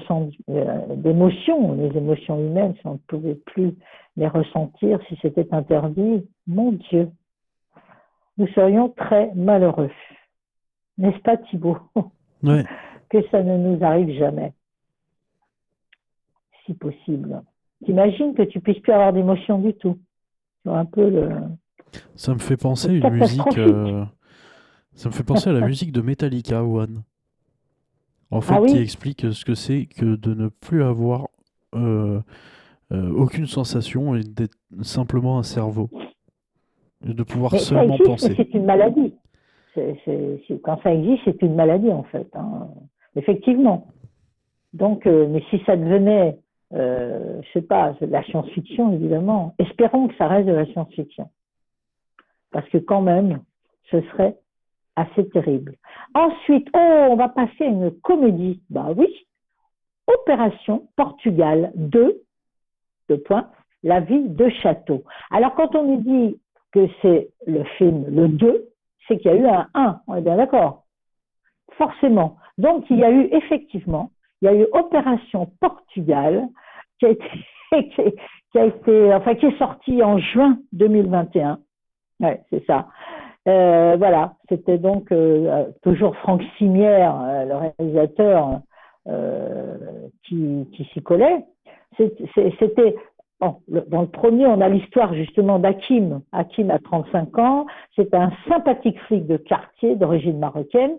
[0.50, 3.74] euh, d'émotions, les émotions humaines, si on ne pouvait plus
[4.16, 7.10] les ressentir, si c'était interdit, mon Dieu,
[8.36, 9.90] nous serions très malheureux.
[10.98, 11.78] N'est-ce pas Thibault?
[12.44, 12.64] Ouais.
[13.08, 14.52] Que ça ne nous arrive jamais,
[16.66, 17.42] si possible.
[17.84, 19.98] T'imagines que tu puisses plus avoir d'émotions du tout.
[20.66, 21.30] Un peu le...
[22.16, 23.36] Ça me fait penser à une musique.
[23.44, 23.58] catastrophique.
[23.58, 24.04] euh,
[24.94, 27.02] Ça me fait penser à la musique de Metallica, One.
[28.30, 31.28] En fait, Ah oui qui explique ce que c'est que de ne plus avoir
[31.74, 32.20] euh,
[32.92, 35.90] euh, aucune sensation et d'être simplement un cerveau.
[37.06, 38.34] Et de pouvoir Mais seulement penser.
[38.36, 39.14] c'est une maladie.
[40.62, 42.28] Quand ça existe, c'est une maladie en fait.
[42.34, 42.68] hein.
[43.16, 43.86] Effectivement.
[44.72, 46.36] Donc, euh, mais si ça devenait,
[46.72, 51.28] euh, je sais pas, de la science-fiction évidemment, espérons que ça reste de la science-fiction.
[52.50, 53.40] Parce que quand même,
[53.90, 54.36] ce serait
[54.96, 55.74] assez terrible.
[56.14, 58.62] Ensuite, oh, on va passer à une comédie.
[58.70, 59.08] Bah oui.
[60.06, 62.20] Opération Portugal 2,
[63.08, 63.48] deux points,
[63.82, 65.04] la ville de Château.
[65.30, 66.38] Alors, quand on nous dit
[66.72, 68.68] que c'est le film le 2,
[69.06, 70.84] c'est qu'il y a eu un 1, on est bien d'accord
[71.72, 72.36] Forcément.
[72.58, 76.46] Donc, il y a eu effectivement, il y a eu Opération Portugal
[76.98, 77.24] qui a été,
[79.14, 81.58] enfin, qui est sorti en juin 2021.
[82.20, 82.88] Ouais, c'est ça.
[83.46, 88.60] Euh, voilà, c'était donc euh, toujours Franck Simière, euh, le réalisateur,
[90.22, 91.44] qui, s'y collait.
[91.98, 92.96] C'était
[93.40, 96.22] dans le premier, on a l'histoire justement d'Hakim.
[96.32, 97.66] Hakim a 35 ans,
[97.96, 100.96] c'est un sympathique flic de quartier d'origine marocaine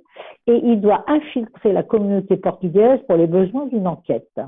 [0.47, 4.39] et il doit infiltrer la communauté portugaise pour les besoins d'une enquête.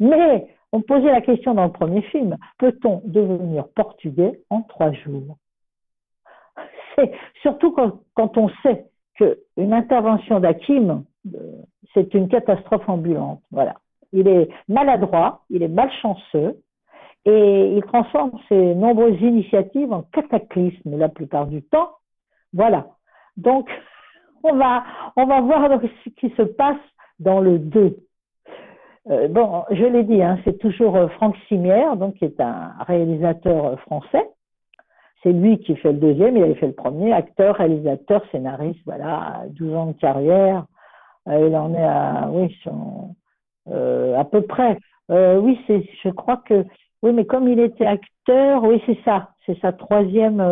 [0.00, 5.36] Mais on posait la question dans le premier film, peut-on devenir portugais en trois jours?
[7.42, 11.38] Surtout quand, quand, on sait qu'une intervention d'Hakim, euh,
[11.92, 13.42] c'est une catastrophe ambulante.
[13.50, 13.76] Voilà.
[14.12, 16.60] Il est maladroit, il est malchanceux,
[17.24, 21.90] et il transforme ses nombreuses initiatives en cataclysmes la plupart du temps.
[22.52, 22.86] Voilà.
[23.36, 23.68] Donc,
[24.44, 24.84] on va,
[25.16, 26.80] on va voir ce qui se passe
[27.20, 27.96] dans le 2.
[29.10, 32.72] Euh, bon, je l'ai dit, hein, c'est toujours euh, Franck Simière, donc qui est un
[32.86, 34.28] réalisateur euh, français.
[35.22, 39.44] C'est lui qui fait le deuxième, il avait fait le premier, acteur, réalisateur, scénariste, voilà,
[39.50, 40.66] 12 ans de carrière.
[41.28, 43.14] il en est à, oui, son,
[43.70, 44.78] à peu près.
[45.08, 46.64] oui, c'est, je crois que,
[47.02, 50.42] oui, mais comme il était acteur, oui, c'est ça, c'est sa troisième,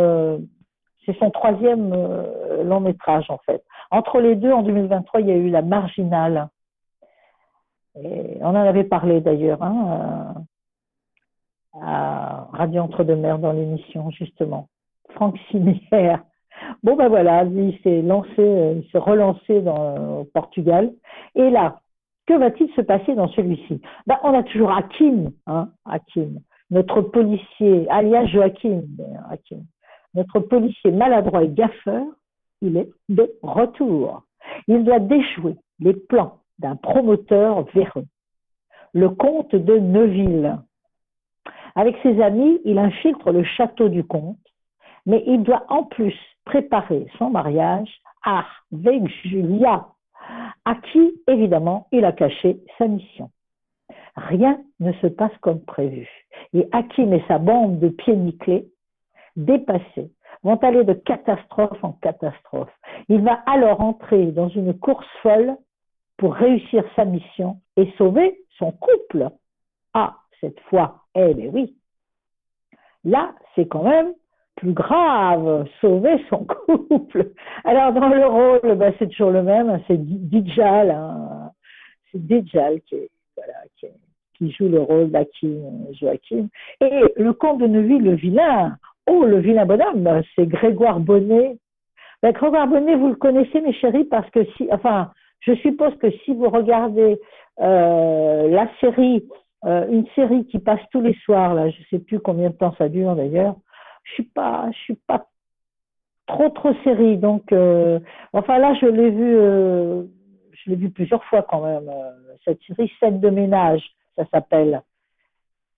[1.07, 1.95] c'est son troisième
[2.65, 3.63] long métrage en fait.
[3.91, 6.49] Entre les deux, en 2023, il y a eu La Marginale
[7.95, 10.35] on en avait parlé d'ailleurs hein,
[11.81, 14.69] à Radio Entre-deux-Mers dans l'émission, justement.
[15.11, 16.23] Franck Simière.
[16.83, 20.93] Bon, ben voilà, il s'est lancé, il s'est relancé au Portugal.
[21.35, 21.81] Et là,
[22.27, 23.81] que va-t-il se passer dans celui-ci?
[24.07, 28.83] Ben, On a toujours Hakim, hein, Hakim, notre policier, alias Joachim,
[29.31, 29.65] Hakim,
[30.15, 32.05] notre policier maladroit et gaffeur,
[32.63, 34.23] il est de retour.
[34.69, 38.07] Il doit déjouer les plans d'un promoteur véreux,
[38.93, 40.59] le comte de Neuville.
[41.75, 44.37] Avec ses amis, il infiltre le château du comte,
[45.07, 47.91] mais il doit en plus préparer son mariage
[48.23, 49.87] avec Julia,
[50.65, 53.31] à qui, évidemment, il a caché sa mission.
[54.17, 56.09] Rien ne se passe comme prévu.
[56.53, 58.69] Et Hakim et sa bande de pieds nickelés,
[59.37, 60.11] dépassés,
[60.43, 62.73] vont aller de catastrophe en catastrophe.
[63.09, 65.57] Il va alors entrer dans une course folle
[66.17, 69.31] pour réussir sa mission et sauver son couple.
[69.95, 71.77] Ah, cette fois, eh bien oui.
[73.05, 74.13] Là, c'est quand même
[74.65, 77.31] grave, sauver son couple.
[77.65, 80.91] Alors, dans le rôle, ben, c'est toujours le même, hein, c'est Dijal.
[80.91, 81.51] Hein.
[82.11, 83.09] C'est Dijal qui,
[84.59, 86.49] joue le rôle d'Akim Joachim.
[86.81, 91.59] Et le comte de Neuville, le vilain, oh, le vilain bonhomme, c'est Grégoire Bonnet.
[92.23, 96.11] Ben, Grégoire Bonnet, vous le connaissez, mes chéris, parce que si, enfin, je suppose que
[96.25, 97.19] si vous regardez
[97.61, 99.25] euh, la série,
[99.65, 102.55] euh, une série qui passe tous les soirs, là, je ne sais plus combien de
[102.55, 103.57] temps ça dure d'ailleurs,
[104.05, 105.27] je suis pas, je suis pas
[106.27, 107.99] trop trop série, donc euh,
[108.33, 109.33] enfin là je l'ai vu,
[110.53, 111.91] je l'ai vu plusieurs fois quand même
[112.45, 113.83] cette série Scène de ménage,
[114.17, 114.83] ça s'appelle.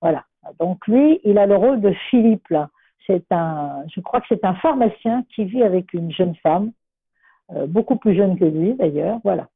[0.00, 0.24] Voilà.
[0.58, 2.70] Donc lui, il a le rôle de Philippe là.
[3.06, 6.72] C'est un, je crois que c'est un pharmacien qui vit avec une jeune femme,
[7.68, 9.18] beaucoup plus jeune que lui d'ailleurs.
[9.24, 9.48] Voilà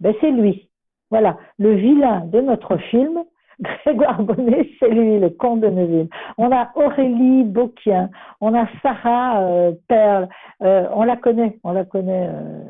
[0.00, 0.68] ben c'est lui.
[1.10, 3.24] Voilà, le vilain de notre film,
[3.60, 6.08] Grégoire Bonnet, c'est lui, le comte de Neuville.
[6.38, 10.28] On a Aurélie Beauquien, on a Sarah euh, Perle,
[10.62, 12.62] euh, on la connaît, on la connaît euh,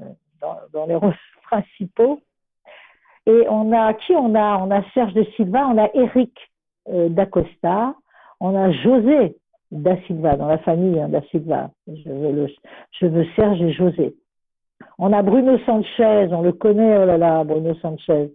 [0.72, 2.20] dans, les rôles principaux.
[3.26, 4.58] Et on a qui on a?
[4.58, 6.32] On a Serge de Silva, on a Eric
[6.86, 7.94] d'Acosta,
[8.40, 9.36] on a José
[9.70, 11.70] da Silva, dans la famille hein, da Silva.
[11.86, 14.14] Je veux Serge et José.
[14.98, 18.30] On a Bruno Sanchez, on le connaît, oh là là, Bruno Sanchez.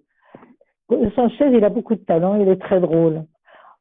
[1.16, 3.24] Sanchez, il a beaucoup de talent, il est très drôle.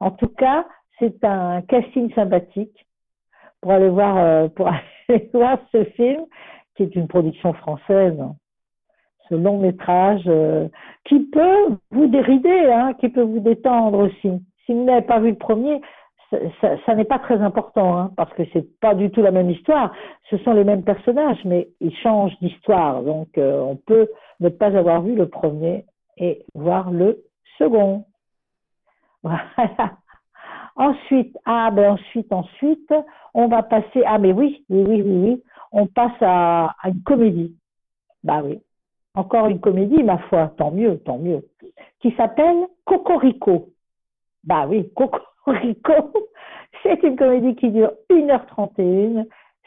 [0.01, 0.67] En tout cas,
[0.99, 2.87] c'est un casting sympathique
[3.61, 4.49] pour aller voir, euh,
[5.73, 6.25] ce film,
[6.77, 8.19] qui est une production française,
[9.29, 10.69] ce long métrage, euh,
[11.05, 14.31] qui peut vous dérider, hein, qui peut vous détendre aussi.
[14.65, 15.81] Si vous n'avez pas vu le premier,
[16.61, 19.93] ça, n'est pas très important, hein, parce que c'est pas du tout la même histoire.
[20.31, 23.03] Ce sont les mêmes personnages, mais ils changent d'histoire.
[23.03, 24.09] Donc, euh, on peut
[24.41, 25.85] ne pas avoir vu le premier
[26.19, 27.25] et voir le
[27.59, 28.05] second.
[29.25, 29.99] Voilà.
[30.77, 32.95] Ensuite, ah ben ensuite, ensuite,
[33.35, 34.05] on va passer.
[34.07, 35.43] Ah mais oui, oui, oui, oui.
[35.73, 37.57] On passe à, une comédie.
[38.23, 38.61] Bah oui.
[39.17, 41.45] Encore une comédie, ma foi, tant mieux, tant mieux.
[41.99, 43.71] Qui s'appelle Cocorico.
[44.45, 45.93] Bah oui, Cocorico Rico.
[46.83, 49.27] C'est une comédie qui dure 1h31.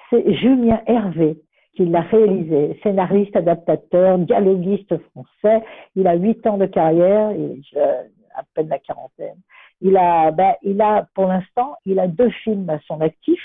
[0.10, 1.38] C'est Julien Hervé
[1.76, 5.64] qui l'a réalisé, scénariste, adaptateur, dialoguiste français.
[5.96, 9.38] Il a 8 ans de carrière, il est jeune, à peine la quarantaine.
[9.82, 13.40] Il a, ben, il a, pour l'instant, il a deux films à son actif.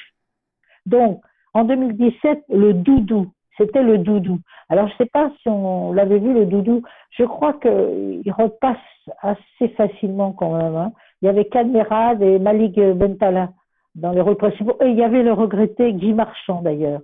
[0.85, 1.23] Donc,
[1.55, 4.39] en 2017, Le Doudou, c'était Le Doudou.
[4.69, 6.83] Alors, je ne sais pas si on l'avait vu, Le Doudou.
[7.11, 8.77] Je crois qu'il repasse
[9.23, 10.75] assez facilement quand même.
[10.75, 10.93] Hein.
[11.23, 13.51] Il y avait Kalmerad et Malik Bentala
[13.95, 14.77] dans les rôles principaux.
[14.83, 17.01] Et il y avait le regretté Guy Marchand d'ailleurs.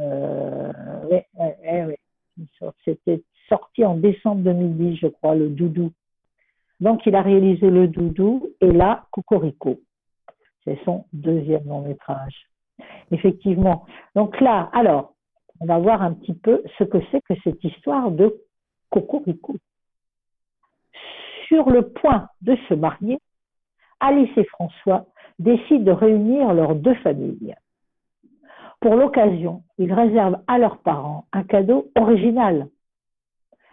[0.00, 0.72] Euh,
[2.84, 5.92] C'était sorti en décembre 2010, je crois, le Doudou.
[6.80, 9.80] Donc, il a réalisé Le Doudou et là, Cocorico.
[10.64, 12.48] C'est son deuxième long métrage.
[13.10, 13.86] Effectivement.
[14.14, 15.14] Donc là, alors,
[15.60, 18.34] on va voir un petit peu ce que c'est que cette histoire de
[18.90, 19.56] Cocorico.
[21.46, 23.18] Sur le point de se marier,
[24.00, 25.06] Alice et François
[25.38, 27.54] décident de réunir leurs deux familles.
[28.84, 32.68] Pour l'occasion, ils réservent à leurs parents un cadeau original,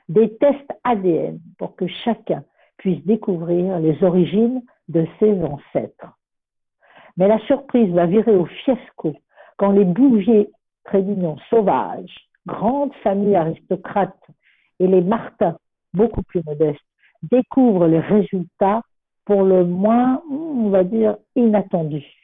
[0.07, 2.45] des tests ADN pour que chacun
[2.78, 6.18] puisse découvrir les origines de ses ancêtres.
[7.18, 9.14] Mais la surprise va virer au fiasco
[9.57, 10.49] quand les bouviers
[10.86, 14.16] Trédignon sauvages, grande famille aristocrate,
[14.80, 15.57] et les Martins,
[15.93, 16.80] beaucoup plus modestes,
[17.24, 18.82] découvrent les résultats
[19.26, 22.20] pour le moins, on va dire, inattendus.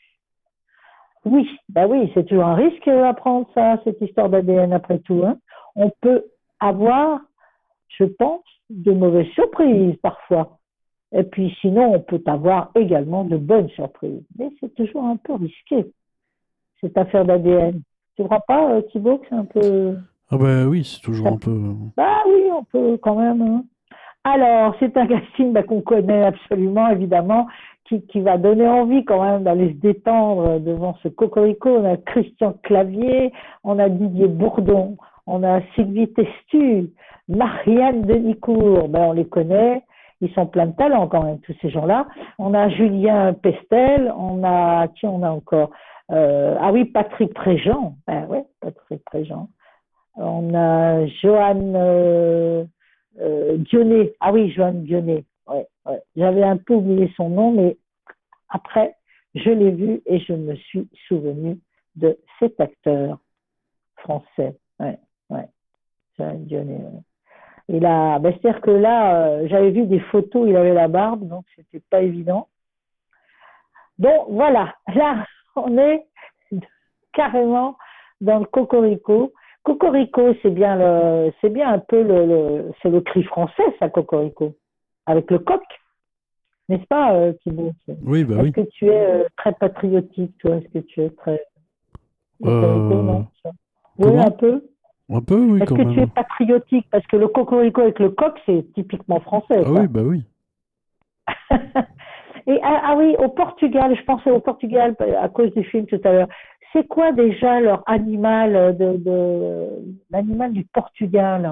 [1.29, 5.23] Oui, ben oui, c'est toujours un risque à prendre ça, cette histoire d'ADN après tout.
[5.25, 5.37] Hein.
[5.75, 6.23] On peut
[6.59, 7.19] avoir,
[7.89, 10.57] je pense, de mauvaises surprises parfois.
[11.11, 14.23] Et puis sinon, on peut avoir également de bonnes surprises.
[14.37, 15.91] Mais c'est toujours un peu risqué,
[16.81, 17.81] cette affaire d'ADN.
[18.15, 19.97] Tu ne crois pas, euh, Thibaut, que c'est un peu...
[20.29, 21.75] Ah bah oui, c'est toujours un peu...
[21.95, 23.41] Bah oui, on peut quand même.
[23.41, 23.63] Hein.
[24.29, 27.47] Alors, c'est un casting bah, qu'on connaît absolument, évidemment,
[27.85, 31.69] qui, qui, va donner envie quand même d'aller se détendre devant ce cocorico.
[31.69, 33.31] On a Christian Clavier,
[33.63, 34.97] on a Didier Bourdon,
[35.27, 36.89] on a Sylvie Testu,
[37.29, 39.83] Marianne Denicourt, ben, on les connaît,
[40.19, 42.05] ils sont pleins de talent quand même, tous ces gens-là.
[42.37, 45.69] On a Julien Pestel, on a, qui on a encore
[46.11, 49.47] euh, Ah oui, Patrick Préjean, ben ouais, Patrick Préjean.
[50.17, 52.65] On a Joanne euh,
[53.19, 55.67] euh, Dionnet, ah oui, Joanne Dionnet, ouais.
[56.15, 57.77] J'avais un peu oublié son nom, mais
[58.49, 58.95] après,
[59.35, 61.59] je l'ai vu et je me suis souvenu
[61.95, 63.19] de cet acteur
[63.95, 64.57] français.
[64.79, 64.97] Ouais.
[66.17, 66.81] Joanne Dionnet.
[67.69, 71.27] Il a, ben, c'est-à-dire que là, euh, j'avais vu des photos, il avait la barbe,
[71.27, 72.47] donc c'était pas évident.
[73.99, 76.05] Donc voilà, là, on est
[77.13, 77.77] carrément
[78.21, 79.33] dans le cocorico.
[79.67, 84.55] Cocorico, c'est bien le, c'est bien un peu le, c'est le cri français, ça, cocorico,
[85.05, 85.61] avec le coq,
[86.69, 88.51] n'est-ce pas, euh, Thibaut Oui, bah Est-ce oui.
[88.53, 90.55] que tu es euh, très patriotique, toi?
[90.55, 91.41] Est-ce que tu es très
[92.45, 93.27] Euh, cocorico, non?
[93.43, 93.49] Ça
[93.99, 94.63] Oui, un peu.
[95.09, 96.87] Un peu, oui, Est-ce quand que tu es patriotique?
[96.89, 99.63] Parce que le cocorico avec le coq, c'est typiquement français.
[99.65, 100.23] Ah oui, bah oui.
[102.47, 105.99] Et ah, ah oui, au Portugal, je pensais au Portugal à cause du film tout
[106.05, 106.29] à l'heure.
[106.73, 109.67] C'est quoi déjà leur animal de, de
[110.11, 111.51] l'animal du Portugal?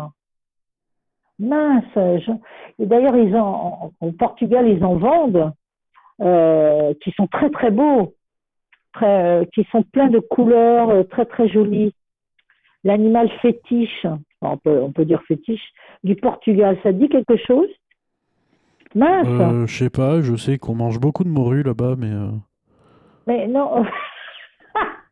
[1.39, 1.83] Mince.
[1.95, 2.31] je-
[2.79, 5.51] Et d'ailleurs, ils en au Portugal, ils en vendent
[6.21, 8.13] euh, qui sont très très beaux,
[8.93, 11.93] très, euh, qui sont pleins de couleurs, euh, très très jolis.
[12.85, 14.05] L'animal fétiche,
[14.41, 17.67] on peut on peut dire fétiche du Portugal, ça dit quelque chose?
[18.93, 19.27] Mince.
[19.67, 22.11] Je sais pas, je sais qu'on mange beaucoup de morue là-bas, mais...
[23.27, 23.83] Mais non,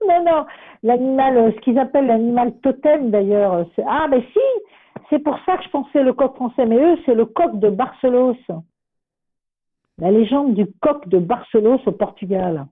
[0.08, 0.46] non, non,
[0.84, 3.54] l'animal, euh, ce qu'ils appellent l'animal totem d'ailleurs.
[3.54, 4.40] euh, Ah, mais si,
[5.10, 7.70] c'est pour ça que je pensais le coq français, mais eux, c'est le coq de
[7.70, 8.36] Barcelos.
[10.00, 12.66] La légende du coq de Barcelos au Portugal.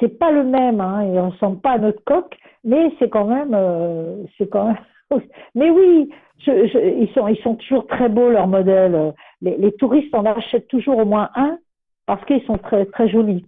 [0.00, 3.52] C'est pas le même, hein, il ressemble pas à notre coq, mais c'est quand même,
[3.54, 4.78] euh, c'est quand même.
[5.54, 9.12] Mais oui, je- je- ils sont, ils sont toujours très beaux leurs modèles.
[9.42, 11.58] Les, les touristes en achètent toujours au moins un
[12.06, 13.44] parce qu'ils sont très, très jolis.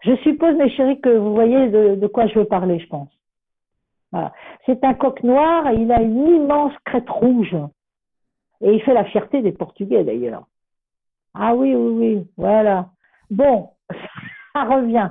[0.00, 3.08] Je suppose, mes chéris, que vous voyez de, quoi je veux parler, je pense.
[4.66, 7.56] C'est un coq noir et il a une immense crête rouge.
[8.62, 10.44] Et il fait la fierté des Portugais, d'ailleurs.
[11.34, 12.88] Ah oui, oui, oui, voilà.
[13.30, 13.70] Bon,
[14.52, 15.10] ça revient.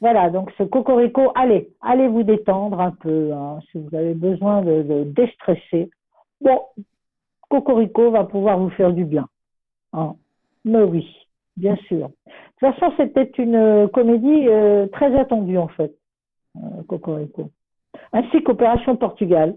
[0.00, 4.60] Voilà, donc ce cocorico, allez, allez vous détendre un peu, hein, si vous avez besoin
[4.62, 5.90] de, de déstresser.
[6.40, 6.60] Bon,
[7.48, 9.28] cocorico va pouvoir vous faire du bien.
[9.92, 10.16] hein.
[10.64, 11.06] Mais oui,
[11.56, 12.10] bien sûr.
[12.62, 15.92] De toute façon, c'était une euh, comédie euh, très attendue, en fait,
[16.56, 17.50] euh, Cocorico.
[18.12, 19.56] Ainsi qu'Opération Portugal.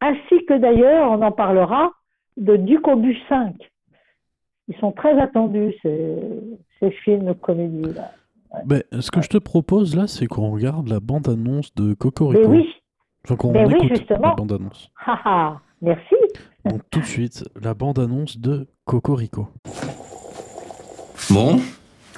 [0.00, 1.92] Ainsi que d'ailleurs, on en parlera,
[2.36, 3.54] de Ducobus 5.
[4.68, 6.18] Ils sont très attendus, ces,
[6.80, 8.10] ces films comédies-là.
[8.66, 12.48] Ben, ce que je te propose là, c'est qu'on regarde la bande-annonce de Cocorico.
[12.48, 12.66] Mais oui,
[13.24, 14.28] Enfin, qu'on Mais oui, écoute justement.
[14.28, 14.90] la bande-annonce.
[15.06, 16.14] haha, merci.
[16.64, 19.48] Donc tout de suite, la bande-annonce de Cocorico.
[21.30, 21.58] Bon,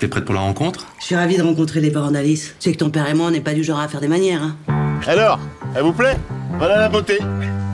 [0.03, 2.57] t'es prête pour la rencontre Je suis ravi de rencontrer les parents d'Alice.
[2.59, 4.09] Tu sais que ton père et moi, on n'est pas du genre à faire des
[4.09, 4.57] manières, hein.
[5.07, 5.39] Alors,
[5.77, 6.17] elle vous plaît?
[6.59, 7.19] Voilà la beauté.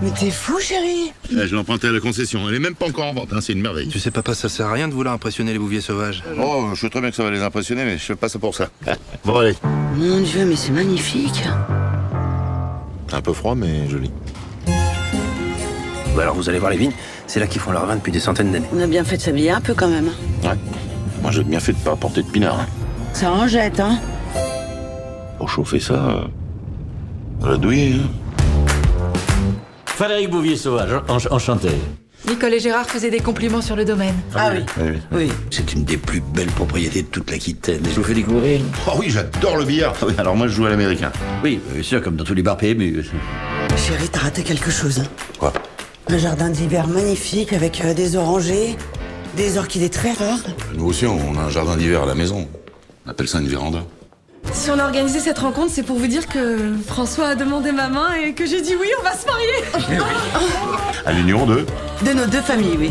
[0.03, 2.47] Mais t'es fou, chérie Eh, je l'ai empruntée à la concession.
[2.47, 3.89] Elle est même pas encore en vente, hein, c'est une merveille.
[3.89, 6.23] Tu sais, papa, ça sert à rien de vouloir impressionner les bouviers sauvages.
[6.39, 8.39] Oh, je sais très bien que ça va les impressionner, mais je fais pas ça
[8.39, 8.69] pour ça.
[9.25, 9.55] bon, allez.
[9.97, 11.45] Mon Dieu, mais c'est magnifique.
[13.11, 14.11] Un peu froid, mais joli.
[16.15, 16.93] Bah alors, vous allez voir les vignes
[17.27, 18.67] C'est là qu'ils font leur vin depuis des centaines d'années.
[18.75, 20.11] On a bien fait de s'habiller un peu quand même.
[20.43, 20.51] Ouais.
[21.23, 22.61] Moi, j'ai bien fait de pas apporter de pinard.
[22.61, 22.67] Hein.
[23.13, 23.99] Ça en jette, hein
[25.39, 28.09] Pour chauffer ça, euh, l'a douillé, hein.
[29.87, 31.71] Frédéric Bouvier-Sauvage, en- enchanté.
[32.29, 34.15] Nicole et Gérard faisaient des compliments sur le domaine.
[34.35, 34.65] Ah oui.
[34.81, 35.33] Oui, Oui.
[35.51, 37.81] C'est une des plus belles propriétés de toute l'Aquitaine.
[37.85, 39.95] Je vous fais découvrir Oh oui, j'adore le billard.
[40.01, 41.11] Ah oui, alors moi, je joue à l'américain.
[41.43, 43.05] Oui, bien sûr, comme dans tous les bars PMU.
[43.77, 45.01] Chérie, t'as raté quelque chose.
[45.01, 45.05] hein.
[45.39, 45.53] Quoi?
[46.11, 48.77] Un jardin d'hiver magnifique avec euh, des orangers,
[49.39, 50.43] des orchidées très rares.
[50.75, 52.49] Nous aussi, on a un jardin d'hiver à la maison.
[53.07, 53.85] On appelle ça une véranda.
[54.53, 57.89] Si on a organisé cette rencontre, c'est pour vous dire que François a demandé ma
[57.89, 60.01] main et que j'ai dit oui, on va se marier.
[61.07, 61.65] À l'union de
[62.05, 62.91] De nos deux familles, oui.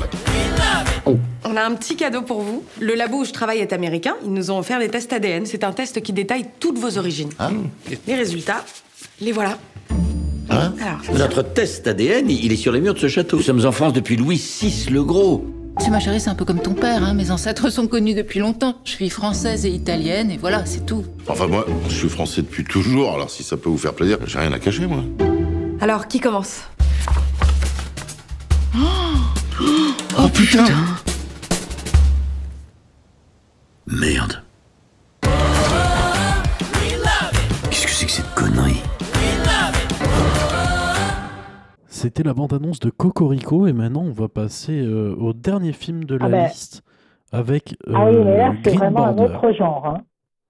[1.44, 2.64] On a un petit cadeau pour vous.
[2.80, 4.16] Le labo où je travaille est américain.
[4.24, 5.46] Ils nous ont offert des tests ADN.
[5.46, 7.30] C'est un test qui détaille toutes vos origines.
[8.08, 8.64] Les résultats,
[9.20, 9.58] les voilà.
[10.50, 11.18] Hein Alors.
[11.18, 13.36] Notre test ADN, il est sur les murs de ce château.
[13.38, 15.46] Nous sommes en France depuis Louis VI le Gros.
[15.80, 17.04] Tu sais, ma chérie, c'est un peu comme ton père.
[17.04, 17.14] Hein.
[17.14, 18.76] Mes ancêtres sont connus depuis longtemps.
[18.84, 21.06] Je suis française et italienne, et voilà, c'est tout.
[21.28, 24.40] Enfin, moi, je suis français depuis toujours, alors si ça peut vous faire plaisir, j'ai
[24.40, 25.04] rien à cacher, moi.
[25.80, 26.62] Alors, qui commence?
[30.20, 30.66] Oh putain
[33.86, 34.42] Merde.
[42.08, 46.16] C'était la bande-annonce de Cocorico et maintenant on va passer euh, au dernier film de
[46.16, 46.44] la Ah ben.
[46.46, 46.82] liste
[47.34, 49.22] avec euh, Ah oui, mais là, c'est Green vraiment Border.
[49.22, 49.86] un autre genre.
[49.86, 49.98] hein.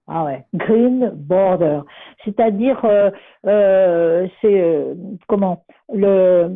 [0.06, 1.80] Ah ouais, Green Border.
[2.24, 3.10] C'est-à-dire, euh,
[3.48, 4.84] euh, c'est
[5.26, 6.48] comment le,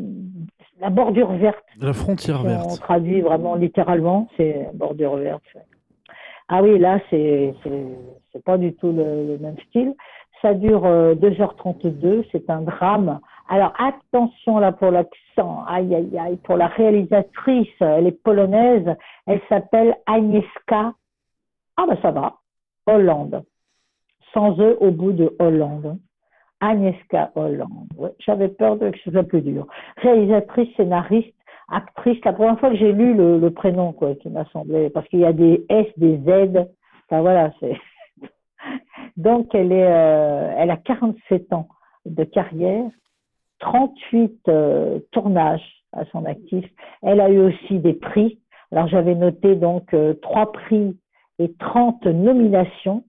[0.80, 1.64] la bordure verte.
[1.80, 2.80] La frontière Si On verte.
[2.80, 5.42] traduit vraiment littéralement, c'est bordure verte.
[6.48, 9.94] Ah oui, là, c'est c'est pas du tout le, le même style.
[10.42, 13.18] Ça dure euh, 2h32, c'est un drame.
[13.52, 18.96] Alors attention là pour l'accent, aïe aïe aïe, pour la réalisatrice, elle est polonaise,
[19.26, 20.94] elle s'appelle Agnieszka.
[21.76, 22.36] Ah ben ça va,
[22.86, 23.44] Hollande.
[24.32, 25.98] Sans E au bout de Hollande.
[26.60, 28.14] Agnieszka Hollande.
[28.20, 29.66] J'avais peur de que ce soit plus dur.
[29.98, 31.36] Réalisatrice, scénariste,
[31.70, 32.24] actrice.
[32.24, 35.20] La première fois que j'ai lu le, le prénom, quoi, qui m'a semblé, parce qu'il
[35.20, 36.56] y a des S, des Z.
[37.04, 37.78] Enfin voilà, c'est.
[39.18, 41.68] Donc elle est, euh, elle a 47 ans
[42.06, 42.88] de carrière,
[43.62, 46.64] 38 euh, tournages à son actif.
[47.02, 48.38] Elle a eu aussi des prix.
[48.70, 50.96] Alors j'avais noté donc euh, trois prix
[51.38, 53.04] et 30 nominations.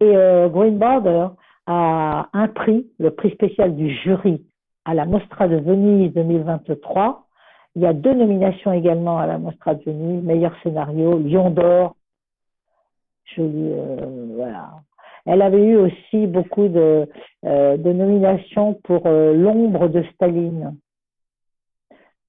[0.00, 1.28] Et euh, Green Border
[1.66, 4.44] a un prix, le prix spécial du jury
[4.84, 7.26] à la Mostra de Venise 2023.
[7.74, 11.96] Il y a deux nominations également à la Mostra de Venise, meilleur scénario, Lion d'or.
[13.34, 14.70] Joli, euh, voilà.
[15.26, 17.08] Elle avait eu aussi beaucoup de,
[17.44, 20.78] euh, nominations pour euh, L'ombre de Staline,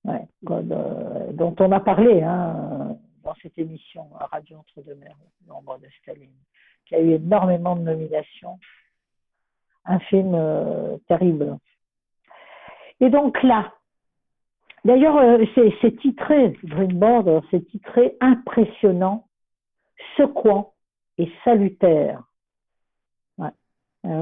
[0.07, 5.15] euh, dont on a parlé hein, dans cette émission à Radio Entre-deux-Mers,
[5.47, 6.33] L'ombre de Staline,
[6.87, 8.57] qui a eu énormément de nominations.
[9.85, 10.35] Un film
[11.07, 11.57] terrible.
[12.99, 13.71] Et donc là,
[14.83, 19.27] d'ailleurs, c'est titré, Green Border, c'est titré impressionnant,
[20.17, 20.73] secouant
[21.17, 22.26] et salutaire.
[24.03, 24.21] Ah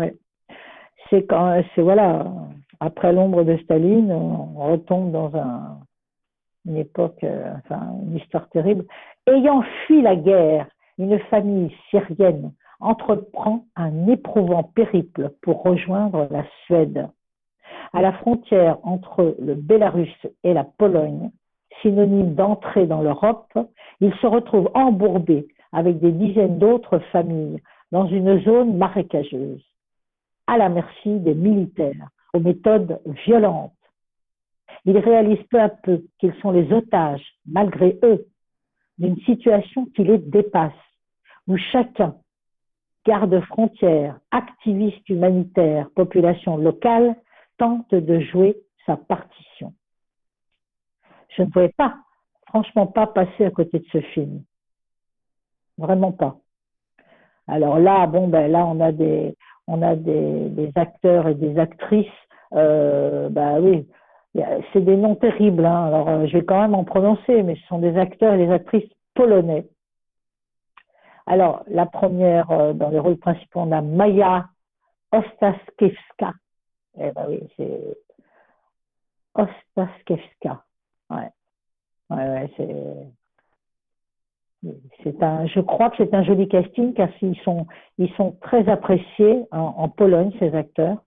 [2.79, 5.79] après l'ombre de Staline, on retombe dans un,
[6.65, 7.53] une époque, euh,
[8.03, 8.85] une histoire terrible.
[9.27, 10.67] Ayant fui la guerre,
[10.97, 17.07] une famille syrienne entreprend un éprouvant périple pour rejoindre la Suède.
[17.93, 20.13] À la frontière entre le Bélarus
[20.43, 21.31] et la Pologne,
[21.81, 23.57] synonyme d'entrée dans l'Europe,
[24.01, 27.61] il se retrouve embourbé avec des dizaines d'autres familles
[27.91, 29.63] dans une zone marécageuse,
[30.47, 33.71] à la merci des militaires, aux méthodes violentes.
[34.85, 38.27] Ils réalisent peu à peu qu'ils sont les otages, malgré eux,
[38.97, 40.73] d'une situation qui les dépasse,
[41.47, 42.15] où chacun,
[43.05, 47.15] garde frontières, activiste humanitaire, population locale,
[47.57, 49.73] tente de jouer sa partition.
[51.35, 51.97] Je ne pouvais pas,
[52.47, 54.43] franchement pas passer à côté de ce film.
[55.77, 56.37] Vraiment pas.
[57.47, 62.07] Alors là, bon, ben là, on a des, acteurs et des actrices.
[62.53, 63.87] Euh, ben oui,
[64.73, 65.65] c'est des noms terribles.
[65.65, 65.85] Hein.
[65.85, 68.51] Alors, euh, je vais quand même en prononcer, mais ce sont des acteurs et des
[68.51, 69.67] actrices polonais.
[71.27, 74.47] Alors, la première, euh, dans les rôles principaux, on a Maya
[75.11, 76.33] Ostaskiewska.
[76.97, 77.97] Eh ben oui, c'est
[79.33, 80.63] Ostaskiewska.
[81.09, 81.29] Ouais.
[82.09, 83.24] Ouais, ouais, c'est.
[85.03, 88.67] C'est un, je crois que c'est un joli casting car ils sont, ils sont très
[88.67, 90.97] appréciés en, Pologne, ces acteurs.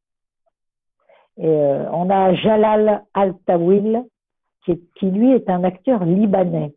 [1.40, 4.04] Euh, on a Jalal Altawil,
[4.64, 6.72] qui, qui lui est un acteur libanais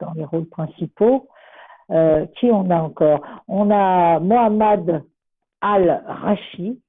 [0.00, 1.28] dans les rôles principaux.
[1.90, 3.20] Euh, qui on a encore?
[3.46, 5.02] On a Mohamed
[5.60, 6.80] Al-Rashi.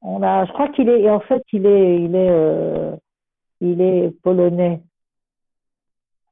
[0.00, 2.96] On a, je crois qu'il est, en fait, il est, il est, euh,
[3.60, 4.82] il est polonais.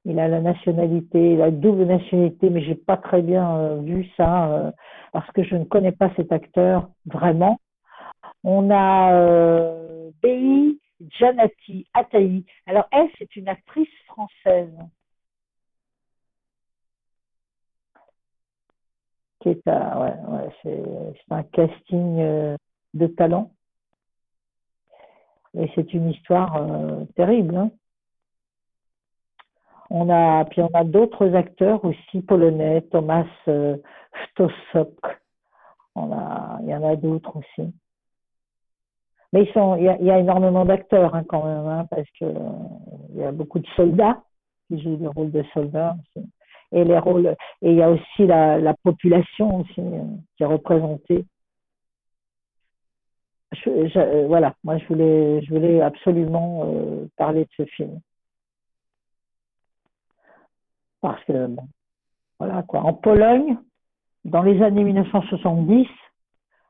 [0.05, 4.09] Il a la nationalité, il a double nationalité, mais j'ai pas très bien euh, vu
[4.17, 4.71] ça euh,
[5.13, 7.61] parce que je ne connais pas cet acteur vraiment.
[8.45, 10.11] On a euh,
[11.19, 12.45] Janati Ataï.
[12.67, 14.73] Alors elle, c'est une actrice française.
[20.63, 20.83] c'est
[21.31, 22.57] un casting euh,
[22.95, 23.51] de talent.
[25.55, 26.65] Et c'est une histoire
[27.17, 27.57] terrible.
[27.57, 27.71] Hein.
[29.91, 33.77] On a, puis on a d'autres acteurs aussi polonais, Thomas euh,
[35.97, 37.73] On a, il y en a d'autres aussi.
[39.33, 42.27] Mais ils sont, il y a, énormément d'acteurs hein, quand même, hein, parce que
[43.11, 44.23] il y a beaucoup de soldats
[44.69, 45.97] qui jouent le rôle de soldats.
[46.73, 47.35] Et les rôles.
[47.63, 50.05] Et il y a aussi la, la population aussi euh,
[50.37, 51.27] qui est représentée.
[53.67, 58.01] Euh, voilà, moi je voulais, je voulais absolument euh, parler de ce film.
[61.01, 61.49] Parce que,
[62.39, 62.81] voilà quoi.
[62.81, 63.57] En Pologne,
[64.25, 65.87] dans les années 1970,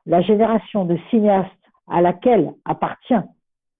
[0.05, 1.51] la génération de cinéastes
[1.87, 3.13] à laquelle appartient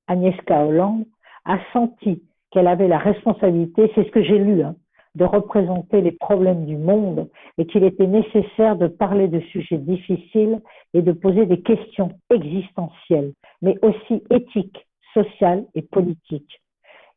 [0.08, 1.06] Agnieszka Holland
[1.46, 4.76] a senti qu'elle avait la responsabilité, c'est ce que j'ai lu, hein,
[5.16, 10.62] de représenter les problèmes du monde et qu'il était nécessaire de parler de sujets difficiles
[10.94, 16.62] et de poser des questions existentielles, mais aussi éthiques, sociales et politiques.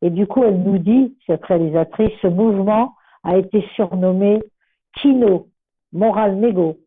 [0.02, 2.94] Et du coup, elle nous dit, cette réalisatrice, ce mouvement
[3.24, 4.42] a été surnommé
[4.96, 5.48] Kino,
[5.92, 6.78] Moral Nego,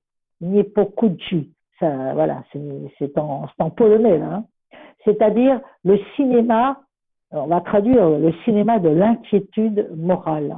[0.41, 1.51] Niepokuchi.
[1.79, 2.43] Ça, voilà,
[2.97, 4.45] c'est en, polonais, hein.
[5.05, 6.81] C'est-à-dire le cinéma,
[7.31, 10.57] on va traduire le cinéma de l'inquiétude morale.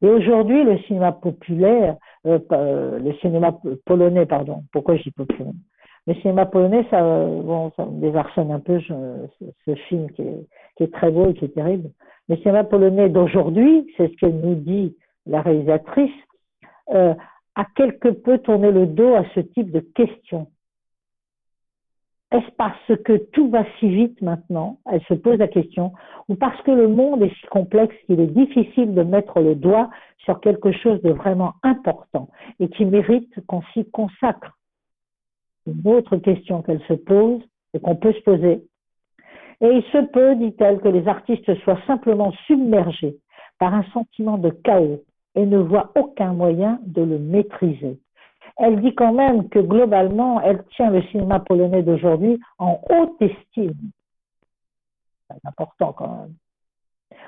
[0.00, 1.96] Et aujourd'hui, le cinéma populaire,
[2.26, 3.52] euh, euh, le cinéma
[3.84, 5.52] polonais, pardon, pourquoi dis populaire?
[6.08, 10.22] Le cinéma polonais, ça, bon, ça me désarçonne un peu ce, film qui
[10.80, 11.90] est, très beau et qui est terrible.
[12.30, 14.96] Le cinéma polonais d'aujourd'hui, c'est ce que nous dit
[15.26, 16.10] la réalisatrice,
[16.94, 17.12] euh,
[17.56, 20.46] a quelque peu tourné le dos à ce type de questions.
[22.32, 25.92] Est-ce parce que tout va si vite maintenant, elle se pose la question,
[26.30, 29.90] ou parce que le monde est si complexe qu'il est difficile de mettre le doigt
[30.24, 32.30] sur quelque chose de vraiment important
[32.60, 34.57] et qui mérite qu'on s'y consacre
[35.68, 37.42] Une autre question qu'elle se pose
[37.74, 38.62] et qu'on peut se poser.
[39.60, 43.16] Et il se peut, dit-elle, que les artistes soient simplement submergés
[43.58, 45.02] par un sentiment de chaos
[45.34, 47.98] et ne voient aucun moyen de le maîtriser
[48.58, 53.74] elle dit quand même que globalement, elle tient le cinéma polonais d'aujourd'hui en haute estime.
[55.30, 56.34] C'est important quand même.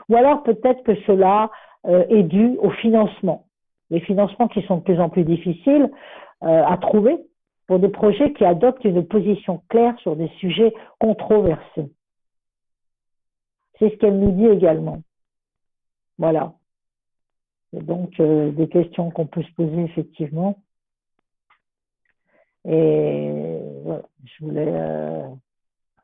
[0.09, 1.51] Ou alors peut-être que cela
[1.87, 3.45] euh, est dû au financement.
[3.91, 5.91] Les financements qui sont de plus en plus difficiles
[6.43, 7.17] euh, à trouver
[7.71, 11.89] pour des projets qui adoptent une position claire sur des sujets controversés.
[13.79, 15.05] C'est ce qu'elle nous dit également.
[16.19, 16.55] Voilà.
[17.73, 20.59] Donc, euh, des questions qu'on peut se poser effectivement.
[22.65, 23.33] Et
[24.25, 25.29] je voulais euh,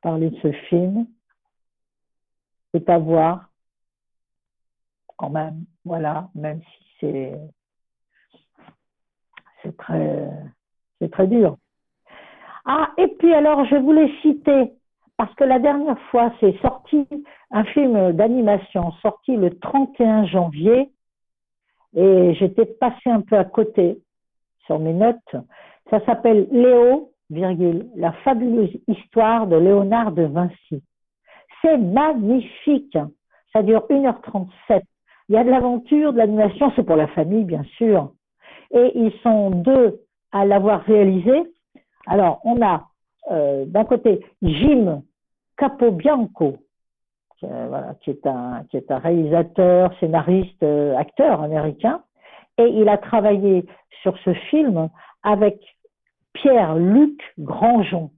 [0.02, 1.08] parler de ce film.
[2.72, 3.50] C'est à voir
[5.16, 7.40] quand même, voilà, même si c'est
[9.64, 10.30] c'est très
[10.98, 11.56] c'est très dur.
[12.64, 14.72] Ah, et puis alors je voulais citer,
[15.16, 17.06] parce que la dernière fois c'est sorti
[17.50, 20.90] un film d'animation sorti le 31 janvier,
[21.94, 23.98] et j'étais passé un peu à côté
[24.66, 25.36] sur mes notes.
[25.90, 30.82] Ça s'appelle Léo, virgule, la fabuleuse histoire de Léonard de Vinci.
[31.62, 32.98] C'est magnifique.
[33.52, 34.82] Ça dure 1h37.
[35.28, 38.12] Il y a de l'aventure, de l'animation, c'est pour la famille, bien sûr.
[38.72, 40.00] Et ils sont deux
[40.32, 41.32] à l'avoir réalisé.
[42.06, 42.88] Alors, on a
[43.30, 45.02] euh, d'un côté Jim
[45.56, 46.58] Capobianco,
[47.44, 52.02] euh, qui, est un, qui est un réalisateur, scénariste, euh, acteur américain.
[52.58, 53.66] Et il a travaillé
[54.02, 54.88] sur ce film
[55.22, 55.60] avec
[56.32, 58.10] Pierre-Luc Grandjean.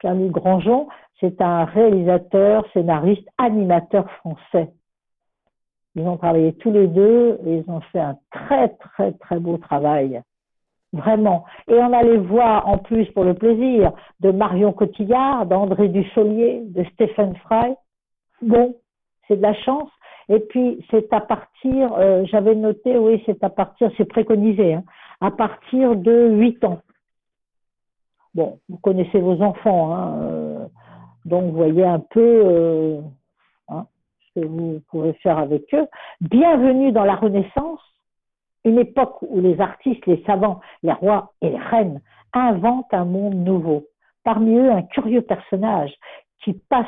[0.00, 0.88] Pierre-Luc Grandjean,
[1.20, 4.72] c'est un réalisateur, scénariste, animateur français.
[5.94, 9.58] Ils ont travaillé tous les deux et ils ont fait un très, très, très beau
[9.58, 10.20] travail.
[10.92, 11.44] Vraiment.
[11.68, 16.62] Et on a les voix, en plus, pour le plaisir, de Marion Cotillard, d'André Dussolier,
[16.66, 17.74] de Stéphane Fry.
[18.42, 18.76] Bon,
[19.26, 19.90] c'est de la chance.
[20.28, 24.84] Et puis, c'est à partir, euh, j'avais noté, oui, c'est à partir, c'est préconisé, hein,
[25.20, 26.80] à partir de 8 ans.
[28.34, 30.66] Bon, vous connaissez vos enfants, hein, euh,
[31.24, 33.00] Donc, vous voyez un peu euh,
[33.68, 33.86] hein,
[34.34, 35.86] ce que vous pouvez faire avec eux.
[36.20, 37.80] Bienvenue dans la Renaissance,
[38.64, 42.00] une époque où les artistes, les savants, les rois et les reines
[42.32, 43.84] inventent un monde nouveau.
[44.24, 45.92] Parmi eux, un curieux personnage
[46.44, 46.86] qui passe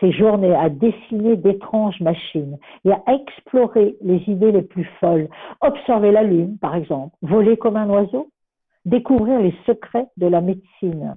[0.00, 5.28] ses journées à dessiner d'étranges machines et à explorer les idées les plus folles,
[5.60, 8.28] observer la lune, par exemple, voler comme un oiseau,
[8.84, 11.16] découvrir les secrets de la médecine.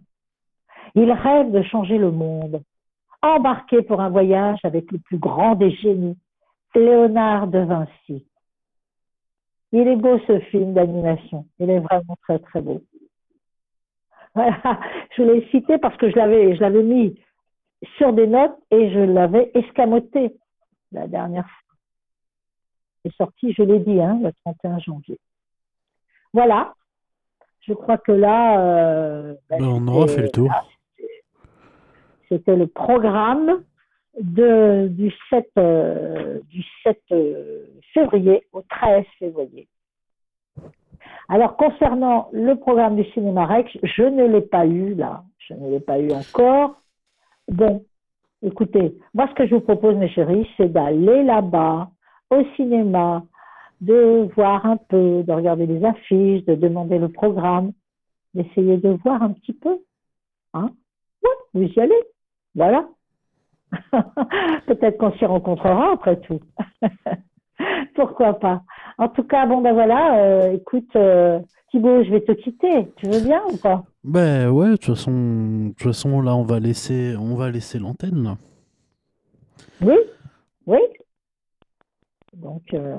[0.95, 2.61] Il rêve de changer le monde,
[3.21, 6.17] embarquer pour un voyage avec le plus grand des génies,
[6.73, 8.25] Léonard de Vinci.
[9.71, 12.81] Il est beau ce film d'animation, il est vraiment très très beau.
[14.35, 14.79] Voilà,
[15.15, 17.19] je l'ai cité parce que je l'avais, je l'avais mis
[17.97, 20.35] sur des notes et je l'avais escamoté
[20.91, 21.75] la dernière fois.
[23.03, 25.19] C'est sorti, je l'ai dit, hein, le 31 janvier.
[26.33, 26.73] Voilà.
[27.61, 28.59] Je crois que là.
[28.59, 30.51] Euh, ben, on aura fait le tour.
[32.27, 33.63] C'était le programme
[34.17, 39.67] du 7, euh, du 7 euh, février au 13 février.
[41.27, 45.23] Alors, concernant le programme du cinéma Rex, je ne l'ai pas eu là.
[45.37, 46.81] Je ne l'ai pas eu encore.
[47.47, 47.83] Bon,
[48.43, 51.89] écoutez, moi ce que je vous propose, mes chéris, c'est d'aller là-bas,
[52.29, 53.23] au cinéma,
[53.81, 57.71] de voir un peu, de regarder les affiches, de demander le programme,
[58.33, 59.79] d'essayer de voir un petit peu.
[60.53, 60.71] Hein
[61.53, 62.01] vous y allez.
[62.55, 62.87] Voilà.
[64.67, 66.39] Peut-être qu'on s'y rencontrera après tout.
[67.95, 68.63] Pourquoi pas
[68.97, 71.39] En tout cas, bon ben voilà, euh, écoute, euh,
[71.71, 72.91] Thibaut, je vais te quitter.
[72.97, 73.83] Tu veux bien ou pas?
[74.03, 77.77] Ben ouais, de toute façon, de toute façon là, on va laisser, on va laisser
[77.79, 78.23] l'antenne.
[78.23, 78.37] là.
[79.81, 79.95] Oui,
[80.65, 80.79] oui.
[82.33, 82.95] Donc, euh,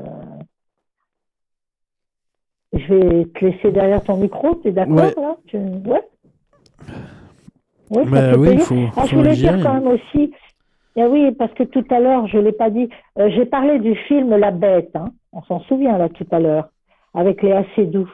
[2.73, 4.55] je vais te laisser derrière ton micro.
[4.57, 5.15] Tu es d'accord Ouais.
[5.17, 5.37] là?
[5.47, 6.03] Tu- Ouais.
[7.91, 9.59] Oui, ça Ben peut oui, faut- Ah, je voulais dire.
[9.63, 10.33] quand même aussi.
[11.01, 12.89] Ah oui, parce que tout à l'heure, je l'ai pas dit.
[13.19, 14.95] euh, J'ai parlé du film La Bête.
[14.95, 15.11] hein.
[15.33, 16.69] On s'en souvient là tout à l'heure,
[17.15, 18.11] avec Léa Seydoux.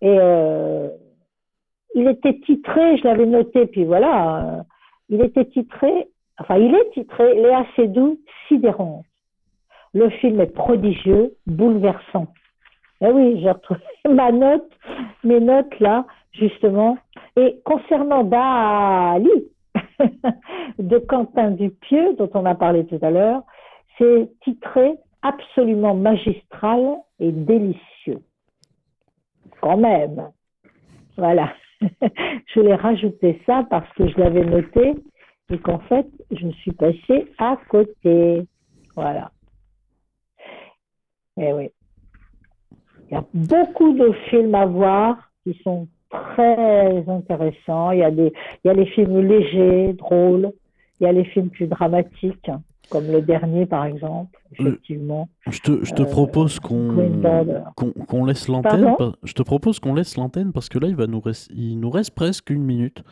[0.00, 0.88] Et euh,
[1.94, 4.58] il était titré, je l'avais noté, puis voilà.
[4.58, 4.62] euh,
[5.08, 8.18] il était titré, enfin, il est titré Léa Seydoux,
[8.48, 9.04] sidérante.
[9.92, 12.26] Le film est prodigieux, bouleversant.
[13.02, 13.80] Eh oui, j'ai retrouvé
[14.10, 14.68] ma note,
[15.22, 16.98] mes notes là, justement.
[17.36, 19.30] Et concernant Dali,
[20.78, 23.42] de Quentin Dupieux, dont on a parlé tout à l'heure,
[23.98, 28.20] c'est titré absolument magistral et délicieux.
[29.60, 30.30] Quand même.
[31.16, 31.52] Voilà.
[31.80, 34.94] je l'ai rajouté ça parce que je l'avais noté
[35.50, 38.46] et qu'en fait, je me suis passée à côté.
[38.94, 39.30] Voilà.
[41.36, 41.70] Eh oui.
[43.08, 45.88] Il y a beaucoup de films à voir qui sont
[46.34, 47.90] très intéressants.
[47.92, 48.32] Il y a, des,
[48.64, 50.50] il y a les films légers, drôles.
[51.00, 52.50] Il y a les films plus dramatiques,
[52.88, 55.28] comme le dernier, par exemple, effectivement.
[55.50, 56.92] Je te, je te Euh, propose qu'on
[57.26, 57.60] Border.
[57.76, 58.94] qu'on qu'on laisse l'antenne.
[59.24, 61.90] Je te propose qu'on laisse l'antenne parce que là, il va nous reste, il nous
[61.90, 63.02] reste presque une minute.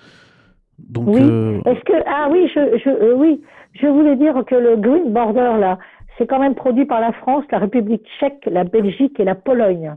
[0.78, 1.20] Donc, Oui.
[1.20, 3.42] euh, Est-ce que ah oui, je, je euh, oui,
[3.74, 5.78] je voulais dire que le Green Border là,
[6.18, 9.94] c'est quand même produit par la France, la République Tchèque, la Belgique et la Pologne.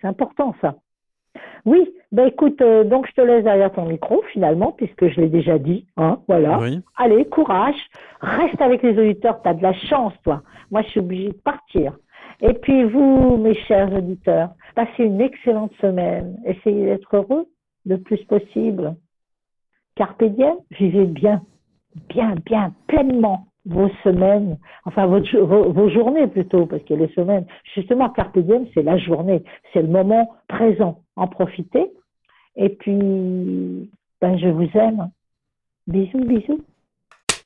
[0.00, 0.76] C'est important ça.
[1.64, 5.28] Oui, ben écoute, euh, donc je te laisse derrière ton micro finalement, puisque je l'ai
[5.28, 6.58] déjà dit, hein, voilà.
[6.60, 6.80] Oui.
[6.96, 7.76] Allez, courage,
[8.20, 10.42] reste avec les auditeurs, tu as de la chance toi.
[10.70, 11.96] Moi, je suis obligée de partir.
[12.40, 16.36] Et puis vous, mes chers auditeurs, passez une excellente semaine.
[16.44, 17.46] Essayez d'être heureux
[17.86, 18.96] le plus possible.
[19.94, 21.42] Carpe diem, vivez bien,
[22.08, 27.46] bien, bien, pleinement vos semaines, enfin jo- vos, vos journées plutôt, parce que les semaines,
[27.74, 29.42] justement, Carpe diem, c'est la journée,
[29.72, 31.00] c'est le moment présent.
[31.16, 31.90] En profitez.
[32.56, 33.90] Et puis,
[34.20, 35.10] ben, je vous aime.
[35.86, 36.60] Bisous, bisous.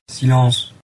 [0.08, 0.77] Silence.